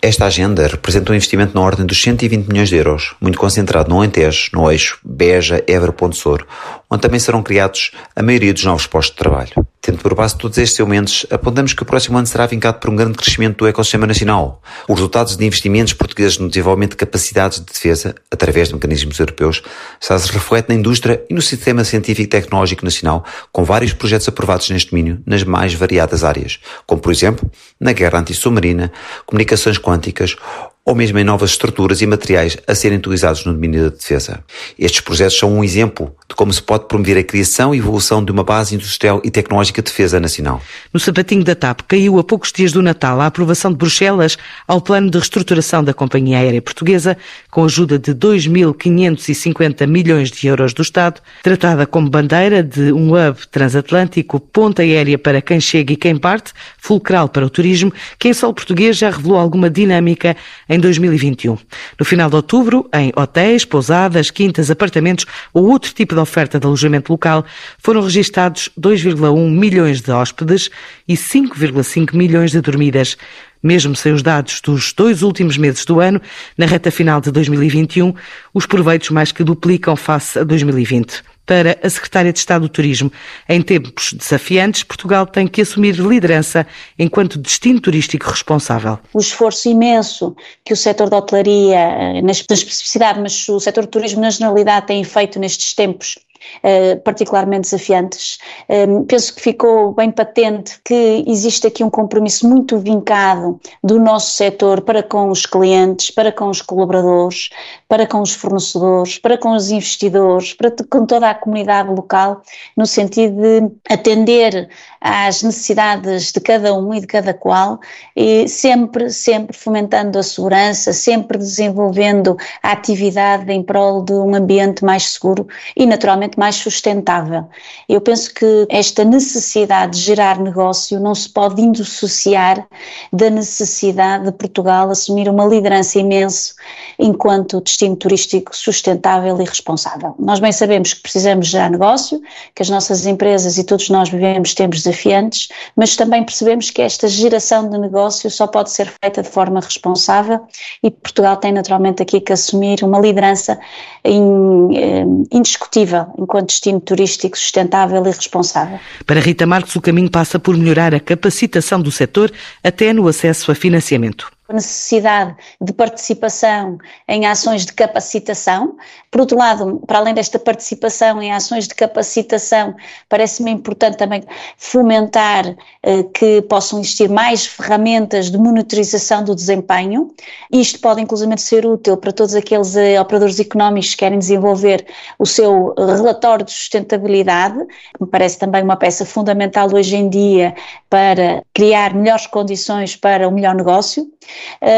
Esta 0.00 0.26
agenda 0.26 0.66
representa 0.66 1.12
um 1.12 1.14
investimento 1.14 1.54
na 1.54 1.60
ordem 1.60 1.86
dos 1.86 2.00
120 2.00 2.46
milhões 2.46 2.68
de 2.68 2.76
euros, 2.76 3.14
muito 3.20 3.38
concentrado 3.38 3.88
no 3.88 3.98
Alentejo, 3.98 4.50
no 4.52 4.70
eixo 4.70 4.98
Beja-Évora-Ponte 5.04 6.16
Sor, 6.16 6.46
onde 6.94 7.02
também 7.02 7.20
serão 7.20 7.42
criados 7.42 7.90
a 8.14 8.22
maioria 8.22 8.54
dos 8.54 8.64
novos 8.64 8.86
postos 8.86 9.14
de 9.14 9.18
trabalho. 9.18 9.66
Tendo 9.80 9.98
por 9.98 10.14
base 10.14 10.38
todos 10.38 10.56
estes 10.56 10.78
elementos, 10.78 11.26
apontamos 11.30 11.74
que 11.74 11.82
o 11.82 11.84
próximo 11.84 12.16
ano 12.16 12.26
será 12.26 12.46
vincado 12.46 12.78
por 12.78 12.88
um 12.88 12.96
grande 12.96 13.18
crescimento 13.18 13.58
do 13.58 13.66
ecossistema 13.66 14.06
nacional. 14.06 14.62
Os 14.88 14.94
resultados 14.94 15.36
de 15.36 15.44
investimentos 15.44 15.92
portugueses 15.92 16.38
no 16.38 16.48
desenvolvimento 16.48 16.92
de 16.92 16.96
capacidades 16.96 17.58
de 17.58 17.66
defesa, 17.66 18.14
através 18.30 18.68
de 18.68 18.74
mecanismos 18.74 19.18
europeus, 19.18 19.62
já 20.00 20.18
se 20.18 20.32
reflete 20.32 20.70
na 20.70 20.74
indústria 20.74 21.22
e 21.28 21.34
no 21.34 21.42
sistema 21.42 21.84
científico 21.84 22.22
e 22.22 22.26
tecnológico 22.26 22.84
nacional, 22.84 23.24
com 23.52 23.62
vários 23.62 23.92
projetos 23.92 24.26
aprovados 24.26 24.70
neste 24.70 24.90
domínio 24.90 25.20
nas 25.26 25.44
mais 25.44 25.74
variadas 25.74 26.24
áreas, 26.24 26.60
como 26.86 27.02
por 27.02 27.12
exemplo, 27.12 27.50
na 27.78 27.92
guerra 27.92 28.20
antissubmarina, 28.20 28.90
comunicações 29.26 29.76
quânticas 29.76 30.36
ou 30.84 30.94
mesmo 30.94 31.18
em 31.18 31.24
novas 31.24 31.50
estruturas 31.50 32.02
e 32.02 32.06
materiais 32.06 32.58
a 32.66 32.74
serem 32.74 32.98
utilizados 32.98 33.44
no 33.46 33.54
domínio 33.54 33.84
da 33.84 33.96
defesa. 33.96 34.44
Estes 34.78 35.00
projetos 35.00 35.38
são 35.38 35.50
um 35.50 35.64
exemplo 35.64 36.14
de 36.28 36.34
como 36.34 36.52
se 36.52 36.62
pode 36.62 36.86
promover 36.86 37.16
a 37.16 37.22
criação 37.22 37.74
e 37.74 37.78
evolução 37.78 38.22
de 38.22 38.30
uma 38.30 38.44
base 38.44 38.74
industrial 38.74 39.22
e 39.24 39.30
tecnológica 39.30 39.80
de 39.80 39.90
defesa 39.90 40.20
nacional. 40.20 40.60
No 40.92 41.00
sapatinho 41.00 41.42
da 41.42 41.54
TAP 41.54 41.80
caiu 41.88 42.18
a 42.18 42.24
poucos 42.24 42.52
dias 42.52 42.70
do 42.70 42.82
Natal 42.82 43.20
a 43.20 43.26
aprovação 43.26 43.70
de 43.70 43.78
Bruxelas 43.78 44.36
ao 44.68 44.80
plano 44.80 45.10
de 45.10 45.16
reestruturação 45.16 45.82
da 45.82 45.94
Companhia 45.94 46.38
Aérea 46.38 46.60
Portuguesa, 46.60 47.16
com 47.50 47.62
a 47.62 47.66
ajuda 47.66 47.98
de 47.98 48.14
2.550 48.14 49.86
milhões 49.86 50.30
de 50.30 50.46
euros 50.46 50.74
do 50.74 50.82
Estado, 50.82 51.20
tratada 51.42 51.86
como 51.86 52.10
bandeira 52.10 52.62
de 52.62 52.92
um 52.92 53.12
hub 53.12 53.38
transatlântico, 53.50 54.38
ponta 54.38 54.82
aérea 54.82 55.18
para 55.18 55.40
quem 55.40 55.60
chega 55.60 55.94
e 55.94 55.96
quem 55.96 56.16
parte, 56.16 56.52
fulcral 56.76 57.28
para 57.28 57.46
o 57.46 57.50
turismo, 57.50 57.92
que 58.18 58.28
em 58.28 58.34
solo 58.34 58.52
português 58.52 58.98
já 58.98 59.08
revelou 59.08 59.38
alguma 59.38 59.70
dinâmica 59.70 60.36
em 60.74 60.80
2021. 60.80 61.56
No 61.98 62.04
final 62.04 62.28
de 62.28 62.36
outubro, 62.36 62.88
em 62.92 63.12
hotéis, 63.14 63.64
pousadas, 63.64 64.30
quintas, 64.30 64.70
apartamentos 64.70 65.24
ou 65.52 65.66
outro 65.68 65.92
tipo 65.92 66.14
de 66.14 66.20
oferta 66.20 66.58
de 66.58 66.66
alojamento 66.66 67.12
local, 67.12 67.44
foram 67.78 68.02
registados 68.02 68.68
2,1 68.78 69.50
milhões 69.50 70.00
de 70.00 70.10
hóspedes 70.10 70.70
e 71.06 71.14
5,5 71.14 72.14
milhões 72.14 72.50
de 72.50 72.60
dormidas 72.60 73.16
Mesmo 73.64 73.96
sem 73.96 74.12
os 74.12 74.22
dados 74.22 74.60
dos 74.60 74.92
dois 74.92 75.22
últimos 75.22 75.56
meses 75.56 75.86
do 75.86 75.98
ano, 75.98 76.20
na 76.56 76.66
reta 76.66 76.90
final 76.90 77.18
de 77.18 77.30
2021, 77.30 78.12
os 78.52 78.66
proveitos 78.66 79.08
mais 79.08 79.32
que 79.32 79.42
duplicam 79.42 79.96
face 79.96 80.38
a 80.38 80.44
2020. 80.44 81.22
Para 81.46 81.78
a 81.82 81.90
Secretária 81.90 82.32
de 82.32 82.38
Estado 82.38 82.62
do 82.62 82.68
Turismo, 82.68 83.12
em 83.48 83.60
tempos 83.60 84.14
desafiantes, 84.14 84.82
Portugal 84.82 85.26
tem 85.26 85.46
que 85.46 85.60
assumir 85.60 85.94
liderança 85.96 86.66
enquanto 86.98 87.38
destino 87.38 87.80
turístico 87.80 88.30
responsável. 88.30 88.98
O 89.12 89.20
esforço 89.20 89.68
imenso 89.68 90.34
que 90.64 90.72
o 90.72 90.76
setor 90.76 91.10
da 91.10 91.18
hotelaria, 91.18 92.22
na 92.22 92.32
especificidade, 92.32 93.20
mas 93.20 93.46
o 93.48 93.60
setor 93.60 93.84
do 93.84 93.90
turismo 93.90 94.22
na 94.22 94.30
generalidade 94.30 94.86
tem 94.86 95.04
feito 95.04 95.38
nestes 95.38 95.74
tempos 95.74 96.18
eh, 96.62 96.96
particularmente 96.96 97.62
desafiantes. 97.62 98.38
Um, 98.68 99.04
penso 99.04 99.34
que 99.34 99.40
ficou 99.40 99.92
bem 99.92 100.10
patente 100.10 100.80
que 100.84 101.24
existe 101.26 101.66
aqui 101.66 101.84
um 101.84 101.90
compromisso 101.90 102.48
muito 102.48 102.78
vincado 102.78 103.60
do 103.82 103.98
nosso 103.98 104.34
setor 104.34 104.80
para 104.80 105.02
com 105.02 105.30
os 105.30 105.46
clientes, 105.46 106.10
para 106.10 106.32
com 106.32 106.48
os 106.48 106.62
colaboradores, 106.62 107.50
para 107.88 108.06
com 108.06 108.20
os 108.20 108.34
fornecedores, 108.34 109.18
para 109.18 109.38
com 109.38 109.54
os 109.54 109.70
investidores, 109.70 110.54
para 110.54 110.72
com 110.90 111.06
toda 111.06 111.30
a 111.30 111.34
comunidade 111.34 111.90
local, 111.90 112.42
no 112.76 112.86
sentido 112.86 113.36
de 113.36 113.70
atender 113.88 114.68
às 115.00 115.42
necessidades 115.42 116.32
de 116.32 116.40
cada 116.40 116.74
um 116.74 116.94
e 116.94 117.00
de 117.00 117.06
cada 117.06 117.34
qual, 117.34 117.78
e 118.16 118.48
sempre, 118.48 119.10
sempre 119.10 119.56
fomentando 119.56 120.18
a 120.18 120.22
segurança, 120.22 120.92
sempre 120.92 121.38
desenvolvendo 121.38 122.36
a 122.62 122.72
atividade 122.72 123.52
em 123.52 123.62
prol 123.62 124.02
de 124.02 124.12
um 124.12 124.34
ambiente 124.34 124.84
mais 124.84 125.10
seguro 125.10 125.46
e 125.76 125.86
naturalmente 125.86 126.33
mais 126.38 126.56
sustentável. 126.56 127.48
Eu 127.88 128.00
penso 128.00 128.32
que 128.32 128.66
esta 128.68 129.04
necessidade 129.04 129.98
de 129.98 130.04
gerar 130.04 130.38
negócio 130.38 131.00
não 131.00 131.14
se 131.14 131.28
pode 131.28 131.60
indissociar 131.60 132.66
da 133.12 133.30
necessidade 133.30 134.24
de 134.24 134.32
Portugal 134.32 134.90
assumir 134.90 135.28
uma 135.28 135.44
liderança 135.44 135.98
imenso 135.98 136.54
enquanto 136.98 137.60
destino 137.60 137.96
turístico 137.96 138.54
sustentável 138.54 139.40
e 139.40 139.44
responsável. 139.44 140.14
Nós 140.18 140.40
bem 140.40 140.52
sabemos 140.52 140.94
que 140.94 141.02
precisamos 141.02 141.48
gerar 141.48 141.70
negócio, 141.70 142.20
que 142.54 142.62
as 142.62 142.70
nossas 142.70 143.06
empresas 143.06 143.58
e 143.58 143.64
todos 143.64 143.88
nós 143.90 144.08
vivemos 144.08 144.54
tempos 144.54 144.82
desafiantes, 144.82 145.48
mas 145.76 145.96
também 145.96 146.24
percebemos 146.24 146.70
que 146.70 146.82
esta 146.82 147.08
geração 147.08 147.68
de 147.68 147.78
negócio 147.78 148.30
só 148.30 148.46
pode 148.46 148.70
ser 148.70 148.92
feita 149.02 149.22
de 149.22 149.28
forma 149.28 149.60
responsável 149.60 150.40
e 150.82 150.90
Portugal 150.90 151.36
tem 151.36 151.52
naturalmente 151.52 152.02
aqui 152.02 152.20
que 152.20 152.32
assumir 152.32 152.82
uma 152.82 152.98
liderança 152.98 153.58
eh, 154.04 155.04
indiscutível 155.32 156.06
enquanto 156.24 156.48
destino 156.48 156.80
turístico 156.80 157.38
sustentável 157.38 158.02
e 158.04 158.08
responsável. 158.08 158.80
Para 159.06 159.20
Rita 159.20 159.46
Marques, 159.46 159.76
o 159.76 159.80
caminho 159.80 160.10
passa 160.10 160.38
por 160.38 160.56
melhorar 160.56 160.94
a 160.94 161.00
capacitação 161.00 161.80
do 161.80 161.92
setor 161.92 162.32
até 162.62 162.92
no 162.92 163.06
acesso 163.06 163.52
a 163.52 163.54
financiamento 163.54 164.33
necessidade 164.52 165.34
de 165.60 165.72
participação 165.72 166.78
em 167.08 167.26
ações 167.26 167.64
de 167.64 167.72
capacitação. 167.72 168.76
Por 169.10 169.20
outro 169.22 169.38
lado, 169.38 169.82
para 169.86 169.98
além 169.98 170.12
desta 170.12 170.38
participação 170.38 171.22
em 171.22 171.32
ações 171.32 171.66
de 171.66 171.74
capacitação, 171.74 172.74
parece-me 173.08 173.50
importante 173.50 173.96
também 173.96 174.22
fomentar 174.58 175.56
eh, 175.82 176.02
que 176.14 176.42
possam 176.42 176.80
existir 176.80 177.08
mais 177.08 177.46
ferramentas 177.46 178.30
de 178.30 178.36
monitorização 178.36 179.24
do 179.24 179.34
desempenho. 179.34 180.12
Isto 180.52 180.78
pode 180.80 181.00
inclusive 181.00 181.38
ser 181.38 181.64
útil 181.64 181.96
para 181.96 182.12
todos 182.12 182.34
aqueles 182.34 182.76
eh, 182.76 183.00
operadores 183.00 183.40
económicos 183.40 183.90
que 183.90 183.98
querem 183.98 184.18
desenvolver 184.18 184.84
o 185.18 185.24
seu 185.24 185.74
relatório 185.76 186.44
de 186.44 186.52
sustentabilidade, 186.52 187.58
que 187.94 188.02
me 188.02 188.08
parece 188.08 188.38
também 188.38 188.62
uma 188.62 188.76
peça 188.76 189.06
fundamental 189.06 189.72
hoje 189.72 189.96
em 189.96 190.08
dia 190.08 190.54
para 190.90 191.42
criar 191.54 191.94
melhores 191.94 192.26
condições 192.26 192.94
para 192.96 193.28
o 193.28 193.32
melhor 193.32 193.54
negócio. 193.54 194.06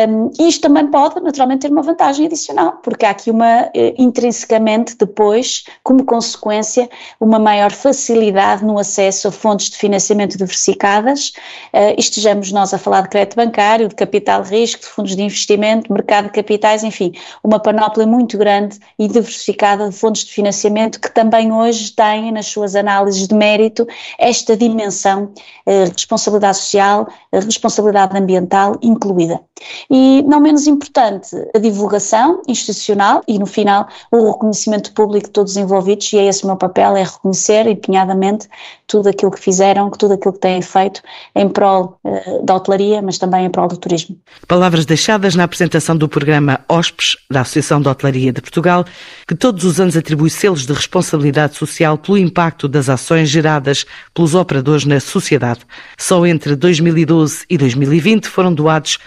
Um, 0.08 0.30
isto 0.46 0.62
também 0.62 0.88
pode, 0.88 1.20
naturalmente, 1.20 1.62
ter 1.62 1.70
uma 1.70 1.82
vantagem 1.82 2.26
adicional, 2.26 2.80
porque 2.82 3.06
há 3.06 3.10
aqui 3.10 3.30
uma, 3.30 3.70
eh, 3.74 3.94
intrinsecamente, 3.98 4.96
depois, 4.96 5.64
como 5.82 6.04
consequência, 6.04 6.88
uma 7.20 7.38
maior 7.38 7.70
facilidade 7.70 8.64
no 8.64 8.78
acesso 8.78 9.28
a 9.28 9.32
fontes 9.32 9.70
de 9.70 9.76
financiamento 9.76 10.32
diversificadas, 10.32 11.32
uh, 11.72 11.94
estejamos 11.98 12.52
nós 12.52 12.74
a 12.74 12.78
falar 12.78 13.02
de 13.02 13.08
crédito 13.08 13.36
bancário, 13.36 13.88
de 13.88 13.94
capital 13.94 14.42
de 14.42 14.50
risco, 14.50 14.82
de 14.82 14.88
fundos 14.88 15.14
de 15.14 15.22
investimento, 15.22 15.92
mercado 15.92 16.26
de 16.26 16.32
capitais, 16.32 16.82
enfim, 16.82 17.12
uma 17.42 17.60
panóplia 17.60 18.06
muito 18.06 18.36
grande 18.36 18.78
e 18.98 19.06
diversificada 19.06 19.88
de 19.88 19.94
fontes 19.94 20.24
de 20.24 20.32
financiamento 20.32 21.00
que 21.00 21.12
também 21.12 21.52
hoje 21.52 21.92
têm 21.92 22.32
nas 22.32 22.46
suas 22.46 22.74
análises 22.74 23.26
de 23.28 23.34
mérito 23.34 23.86
esta 24.18 24.56
dimensão, 24.56 25.32
uh, 25.66 25.92
responsabilidade 25.92 26.58
social, 26.58 27.06
responsabilidade 27.32 28.16
ambiental 28.16 28.76
incluída. 28.82 29.45
E, 29.90 30.22
não 30.22 30.40
menos 30.40 30.66
importante, 30.66 31.34
a 31.54 31.58
divulgação 31.58 32.42
institucional 32.46 33.22
e, 33.26 33.38
no 33.38 33.46
final, 33.46 33.88
o 34.10 34.32
reconhecimento 34.32 34.92
público 34.92 35.26
de 35.26 35.32
todos 35.32 35.52
os 35.52 35.56
envolvidos, 35.56 36.12
e 36.12 36.18
é 36.18 36.26
esse 36.26 36.44
o 36.44 36.46
meu 36.46 36.56
papel, 36.56 36.96
é 36.96 37.02
reconhecer 37.02 37.66
empenhadamente 37.66 38.48
tudo 38.86 39.08
aquilo 39.08 39.30
que 39.30 39.40
fizeram, 39.40 39.90
tudo 39.90 40.14
aquilo 40.14 40.34
que 40.34 40.40
têm 40.40 40.62
feito 40.62 41.02
em 41.34 41.48
prol 41.48 41.98
uh, 42.04 42.44
da 42.44 42.54
hotelaria, 42.54 43.02
mas 43.02 43.18
também 43.18 43.46
em 43.46 43.50
prol 43.50 43.66
do 43.66 43.76
turismo. 43.76 44.16
Palavras 44.46 44.84
deixadas 44.84 45.34
na 45.34 45.44
apresentação 45.44 45.96
do 45.96 46.08
programa 46.08 46.60
OSPES, 46.68 47.16
da 47.30 47.40
Associação 47.40 47.80
de 47.80 47.88
Hotelaria 47.88 48.32
de 48.32 48.40
Portugal, 48.40 48.84
que 49.26 49.34
todos 49.34 49.64
os 49.64 49.80
anos 49.80 49.96
atribui 49.96 50.30
selos 50.30 50.66
de 50.66 50.72
responsabilidade 50.72 51.56
social 51.56 51.98
pelo 51.98 52.18
impacto 52.18 52.68
das 52.68 52.88
ações 52.88 53.28
geradas 53.28 53.84
pelos 54.14 54.34
operadores 54.34 54.84
na 54.84 55.00
sociedade. 55.00 55.60
Só 55.98 56.24
entre 56.26 56.54
2012 56.54 57.44
e 57.48 57.58
2020 57.58 58.26
foram 58.26 58.52
doados 58.52 58.98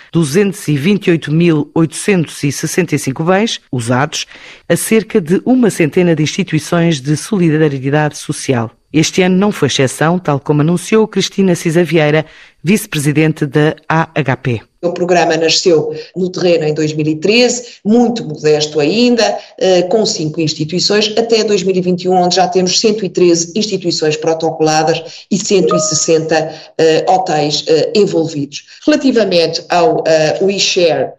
228.865 0.46 3.26
bens 3.26 3.62
usados 3.72 4.26
a 4.68 4.76
cerca 4.76 5.22
de 5.22 5.40
uma 5.46 5.70
centena 5.70 6.16
de 6.16 6.24
instituições 6.24 7.00
de 7.00 7.16
solidariedade 7.16 8.18
social. 8.18 8.72
Este 8.92 9.22
ano 9.22 9.38
não 9.38 9.52
foi 9.52 9.68
exceção, 9.68 10.18
tal 10.18 10.40
como 10.40 10.62
anunciou 10.62 11.08
Cristina 11.08 11.54
Cisa 11.54 11.84
Vieira, 11.84 12.26
vice-presidente 12.64 13.46
da 13.46 13.76
AHP. 13.88 14.62
O 14.82 14.94
programa 14.94 15.36
nasceu 15.36 15.94
no 16.16 16.30
terreno 16.30 16.64
em 16.64 16.74
2013, 16.74 17.80
muito 17.84 18.24
modesto 18.24 18.80
ainda, 18.80 19.38
eh, 19.58 19.82
com 19.84 20.06
cinco 20.06 20.40
instituições, 20.40 21.14
até 21.18 21.44
2021, 21.44 22.14
onde 22.14 22.38
já 22.38 22.48
temos 22.48 22.80
113 22.80 23.52
instituições 23.60 24.16
protocoladas 24.16 25.26
e 25.30 25.38
160 25.38 26.56
eh, 26.78 27.06
hotéis 27.10 27.66
eh, 27.68 27.92
envolvidos. 27.94 28.64
Relativamente 28.86 29.62
ao 29.68 30.02
WeShare, 30.42 31.10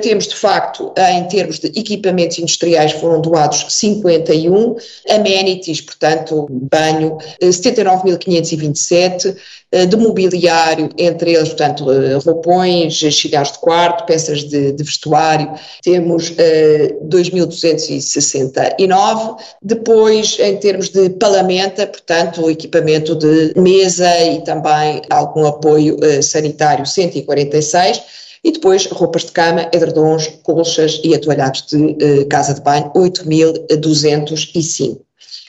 temos 0.00 0.26
de 0.26 0.34
facto, 0.34 0.92
em 0.96 1.24
termos 1.28 1.58
de 1.58 1.66
equipamentos 1.78 2.38
industriais, 2.38 2.92
foram 2.92 3.20
doados 3.20 3.66
51, 3.68 4.76
amenities, 5.10 5.82
portanto, 5.82 6.46
banho, 6.50 7.18
79.527, 7.42 9.36
de 9.72 9.96
mobiliário, 9.96 10.90
entre 10.98 11.34
eles, 11.34 11.50
portanto, 11.50 11.86
roupões, 12.24 12.94
chigares 12.94 13.52
de 13.52 13.60
quarto, 13.60 14.04
peças 14.04 14.42
de, 14.42 14.72
de 14.72 14.82
vestuário, 14.82 15.52
temos 15.80 16.30
uh, 16.30 17.08
2.269. 17.08 19.36
Depois, 19.62 20.36
em 20.40 20.56
termos 20.56 20.88
de 20.88 21.10
palamenta, 21.10 21.86
portanto, 21.86 22.50
equipamento 22.50 23.14
de 23.14 23.52
mesa 23.56 24.10
e 24.24 24.42
também 24.42 25.02
algum 25.08 25.46
apoio 25.46 25.94
uh, 25.96 26.20
sanitário, 26.20 26.84
146 26.84 28.18
e 28.42 28.52
depois 28.52 28.86
roupas 28.86 29.24
de 29.24 29.32
cama, 29.32 29.68
edredons, 29.72 30.26
colchas 30.42 30.98
e 31.04 31.14
atoalhados 31.14 31.66
de 31.68 32.24
casa 32.24 32.54
de 32.54 32.62
banho, 32.62 32.90
8.205 32.94 34.98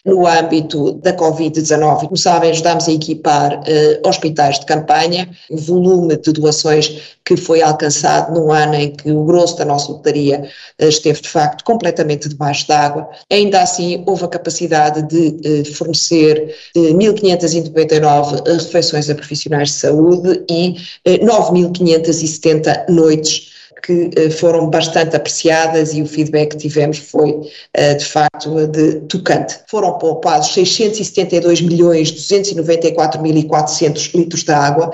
no 0.06 0.26
âmbito 0.26 0.94
da 0.94 1.14
Covid-19. 1.14 2.00
Como 2.02 2.18
sabem, 2.18 2.52
ajudamos 2.52 2.88
a 2.88 2.92
equipar 2.92 3.62
eh, 3.68 4.02
hospitais 4.06 4.60
de 4.60 4.66
campanha, 4.66 5.30
volume 5.50 6.18
de 6.18 6.32
doações 6.32 7.18
que 7.24 7.38
foi 7.38 7.62
alcançado 7.62 8.34
num 8.34 8.52
ano 8.52 8.76
em 8.76 8.92
que 8.92 9.12
o 9.12 9.24
grosso 9.24 9.58
da 9.58 9.66
nossa 9.66 9.92
lotaria 9.92 10.50
eh, 10.80 10.88
esteve 10.88 11.22
de 11.22 11.30
facto 11.30 11.64
completamente 11.64 12.28
debaixo 12.28 12.68
d'água. 12.68 13.10
Ainda 13.32 13.62
assim, 13.62 14.04
houve 14.08 14.26
a 14.26 14.28
capacidade 14.28 15.04
de 15.08 15.40
eh, 15.44 15.64
fornecer 15.66 16.56
1.599 16.76 18.44
refeições 18.48 19.10
a 19.10 19.16
profissionais 19.16 19.70
de 19.70 19.76
saúde 19.76 20.44
e 20.50 20.76
9.570 21.06 22.90
noites 22.90 23.51
que 23.82 24.10
eh, 24.16 24.30
foram 24.30 24.70
bastante 24.70 25.16
apreciadas 25.16 25.94
e 25.94 26.02
o 26.02 26.06
feedback 26.06 26.52
que 26.52 26.58
tivemos 26.58 26.98
foi, 26.98 27.40
eh, 27.74 27.96
de 27.96 28.06
facto, 28.06 28.68
de 28.68 29.02
tocante. 29.02 29.60
Foram 29.68 29.98
poupados 29.98 30.54
672 30.54 31.62
milhões 31.62 32.12
294 32.12 33.22
mil 33.22 33.36
e 33.36 33.44
400 33.44 34.14
litros 34.14 34.44
de 34.44 34.52
água 34.52 34.92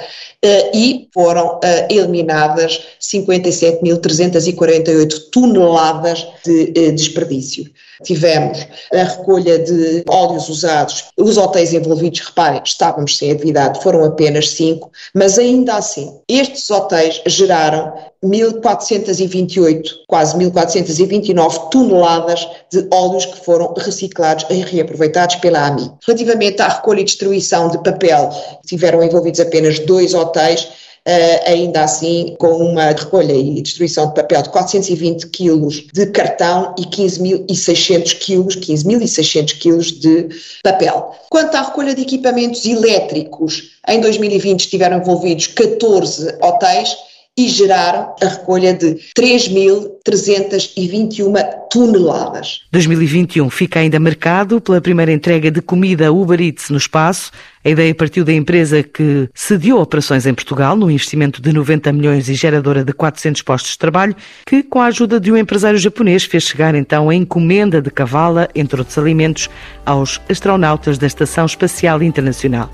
e 0.74 1.10
foram 1.14 1.60
eliminadas 1.90 2.82
57.348 3.02 5.30
toneladas 5.32 6.26
de 6.46 6.92
desperdício. 6.92 7.70
Tivemos 8.04 8.68
a 8.94 9.04
recolha 9.04 9.60
de 9.60 10.04
óleos 10.08 10.50
usados. 10.50 11.06
Os 11.18 11.38
hotéis 11.38 11.74
envolvidos, 11.74 12.20
reparem, 12.20 12.62
estávamos 12.64 13.18
sem 13.18 13.32
atividade, 13.32 13.82
foram 13.82 14.06
apenas 14.06 14.52
cinco, 14.52 14.92
mas 15.14 15.40
ainda 15.40 15.76
assim, 15.76 16.20
estes 16.28 16.70
hotéis 16.70 17.22
geraram 17.26 17.94
1.428, 18.24 19.90
quase 20.08 20.38
1.429 20.38 21.70
toneladas 21.70 22.48
de 22.72 22.88
óleos 22.92 23.26
que 23.26 23.46
foram 23.46 23.74
reciclados 23.78 24.46
e 24.50 24.56
reaproveitados 24.56 25.36
pela 25.36 25.68
AMI. 25.68 25.92
Relativamente 26.06 26.62
à 26.62 26.68
recolha 26.68 27.02
e 27.02 27.06
distribuição 27.06 27.70
de 27.70 27.78
papel, 27.84 28.30
tiveram 28.66 29.04
envolvidos 29.04 29.40
apenas 29.40 29.80
dois 29.80 30.14
hotéis, 30.14 30.68
Uh, 31.08 31.40
ainda 31.50 31.86
assim 31.86 32.36
com 32.38 32.50
uma 32.58 32.88
recolha 32.88 33.32
e 33.32 33.62
distribuição 33.62 34.10
de 34.10 34.16
papel 34.16 34.42
de 34.42 34.50
420 34.50 35.28
quilos 35.28 35.88
de 35.94 36.06
cartão 36.08 36.76
e 36.78 36.82
15.600 36.82 38.20
quilos, 38.20 38.58
15.600 38.58 39.58
quilos 39.58 39.92
de 39.94 40.28
papel. 40.62 41.16
Quanto 41.30 41.56
à 41.56 41.62
recolha 41.62 41.96
de 41.96 42.02
equipamentos 42.02 42.66
elétricos, 42.66 43.78
em 43.88 44.02
2020 44.02 44.60
estiveram 44.60 44.98
envolvidos 44.98 45.48
14 45.48 46.40
hotéis, 46.42 46.98
e 47.38 47.48
geraram 47.48 48.14
a 48.22 48.28
recolha 48.28 48.74
de 48.74 48.98
3.321 49.16 51.36
toneladas. 51.72 52.62
2021 52.72 53.48
fica 53.52 53.80
ainda 53.80 54.00
marcado 54.00 54.60
pela 54.60 54.82
primeira 54.82 55.12
entrega 55.12 55.52
de 55.52 55.62
comida 55.62 56.12
Uber 56.12 56.42
Eats 56.42 56.72
no 56.72 56.78
espaço. 56.78 57.30
A 57.64 57.70
ideia 57.70 57.94
partiu 57.94 58.26
da 58.26 58.34
empresa 58.34 58.82
que 58.82 59.30
cediu 59.36 59.80
operações 59.80 60.26
em 60.26 60.34
Portugal 60.34 60.76
no 60.76 60.90
investimento 60.90 61.40
de 61.40 61.54
90 61.54 61.94
milhões 61.94 62.28
e 62.28 62.34
geradora 62.34 62.84
de 62.84 62.94
400 62.94 63.44
postos 63.44 63.74
de 63.74 63.78
trabalho, 63.78 64.16
que 64.46 64.64
com 64.64 64.82
a 64.82 64.86
ajuda 64.86 65.20
de 65.20 65.32
um 65.32 65.38
empresário 65.38 65.78
japonês 65.78 66.24
fez 66.24 66.44
chegar 66.44 66.74
então 66.74 67.08
a 67.10 67.16
encomenda 67.16 67.80
de 67.82 67.92
cavala, 67.92 68.50
entre 68.56 68.80
outros 68.80 68.98
alimentos, 68.98 69.48
aos 69.86 70.20
astronautas 70.28 70.98
da 70.98 71.06
Estação 71.06 71.46
Espacial 71.46 72.02
Internacional. 72.02 72.72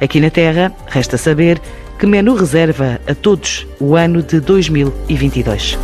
Aqui 0.00 0.20
na 0.20 0.30
Terra, 0.30 0.72
resta 0.88 1.16
saber 1.16 1.60
que 1.98 2.06
menu 2.06 2.34
reserva 2.34 3.00
a 3.06 3.14
todos 3.14 3.66
o 3.80 3.96
ano 3.96 4.22
de 4.22 4.40
2022. 4.40 5.78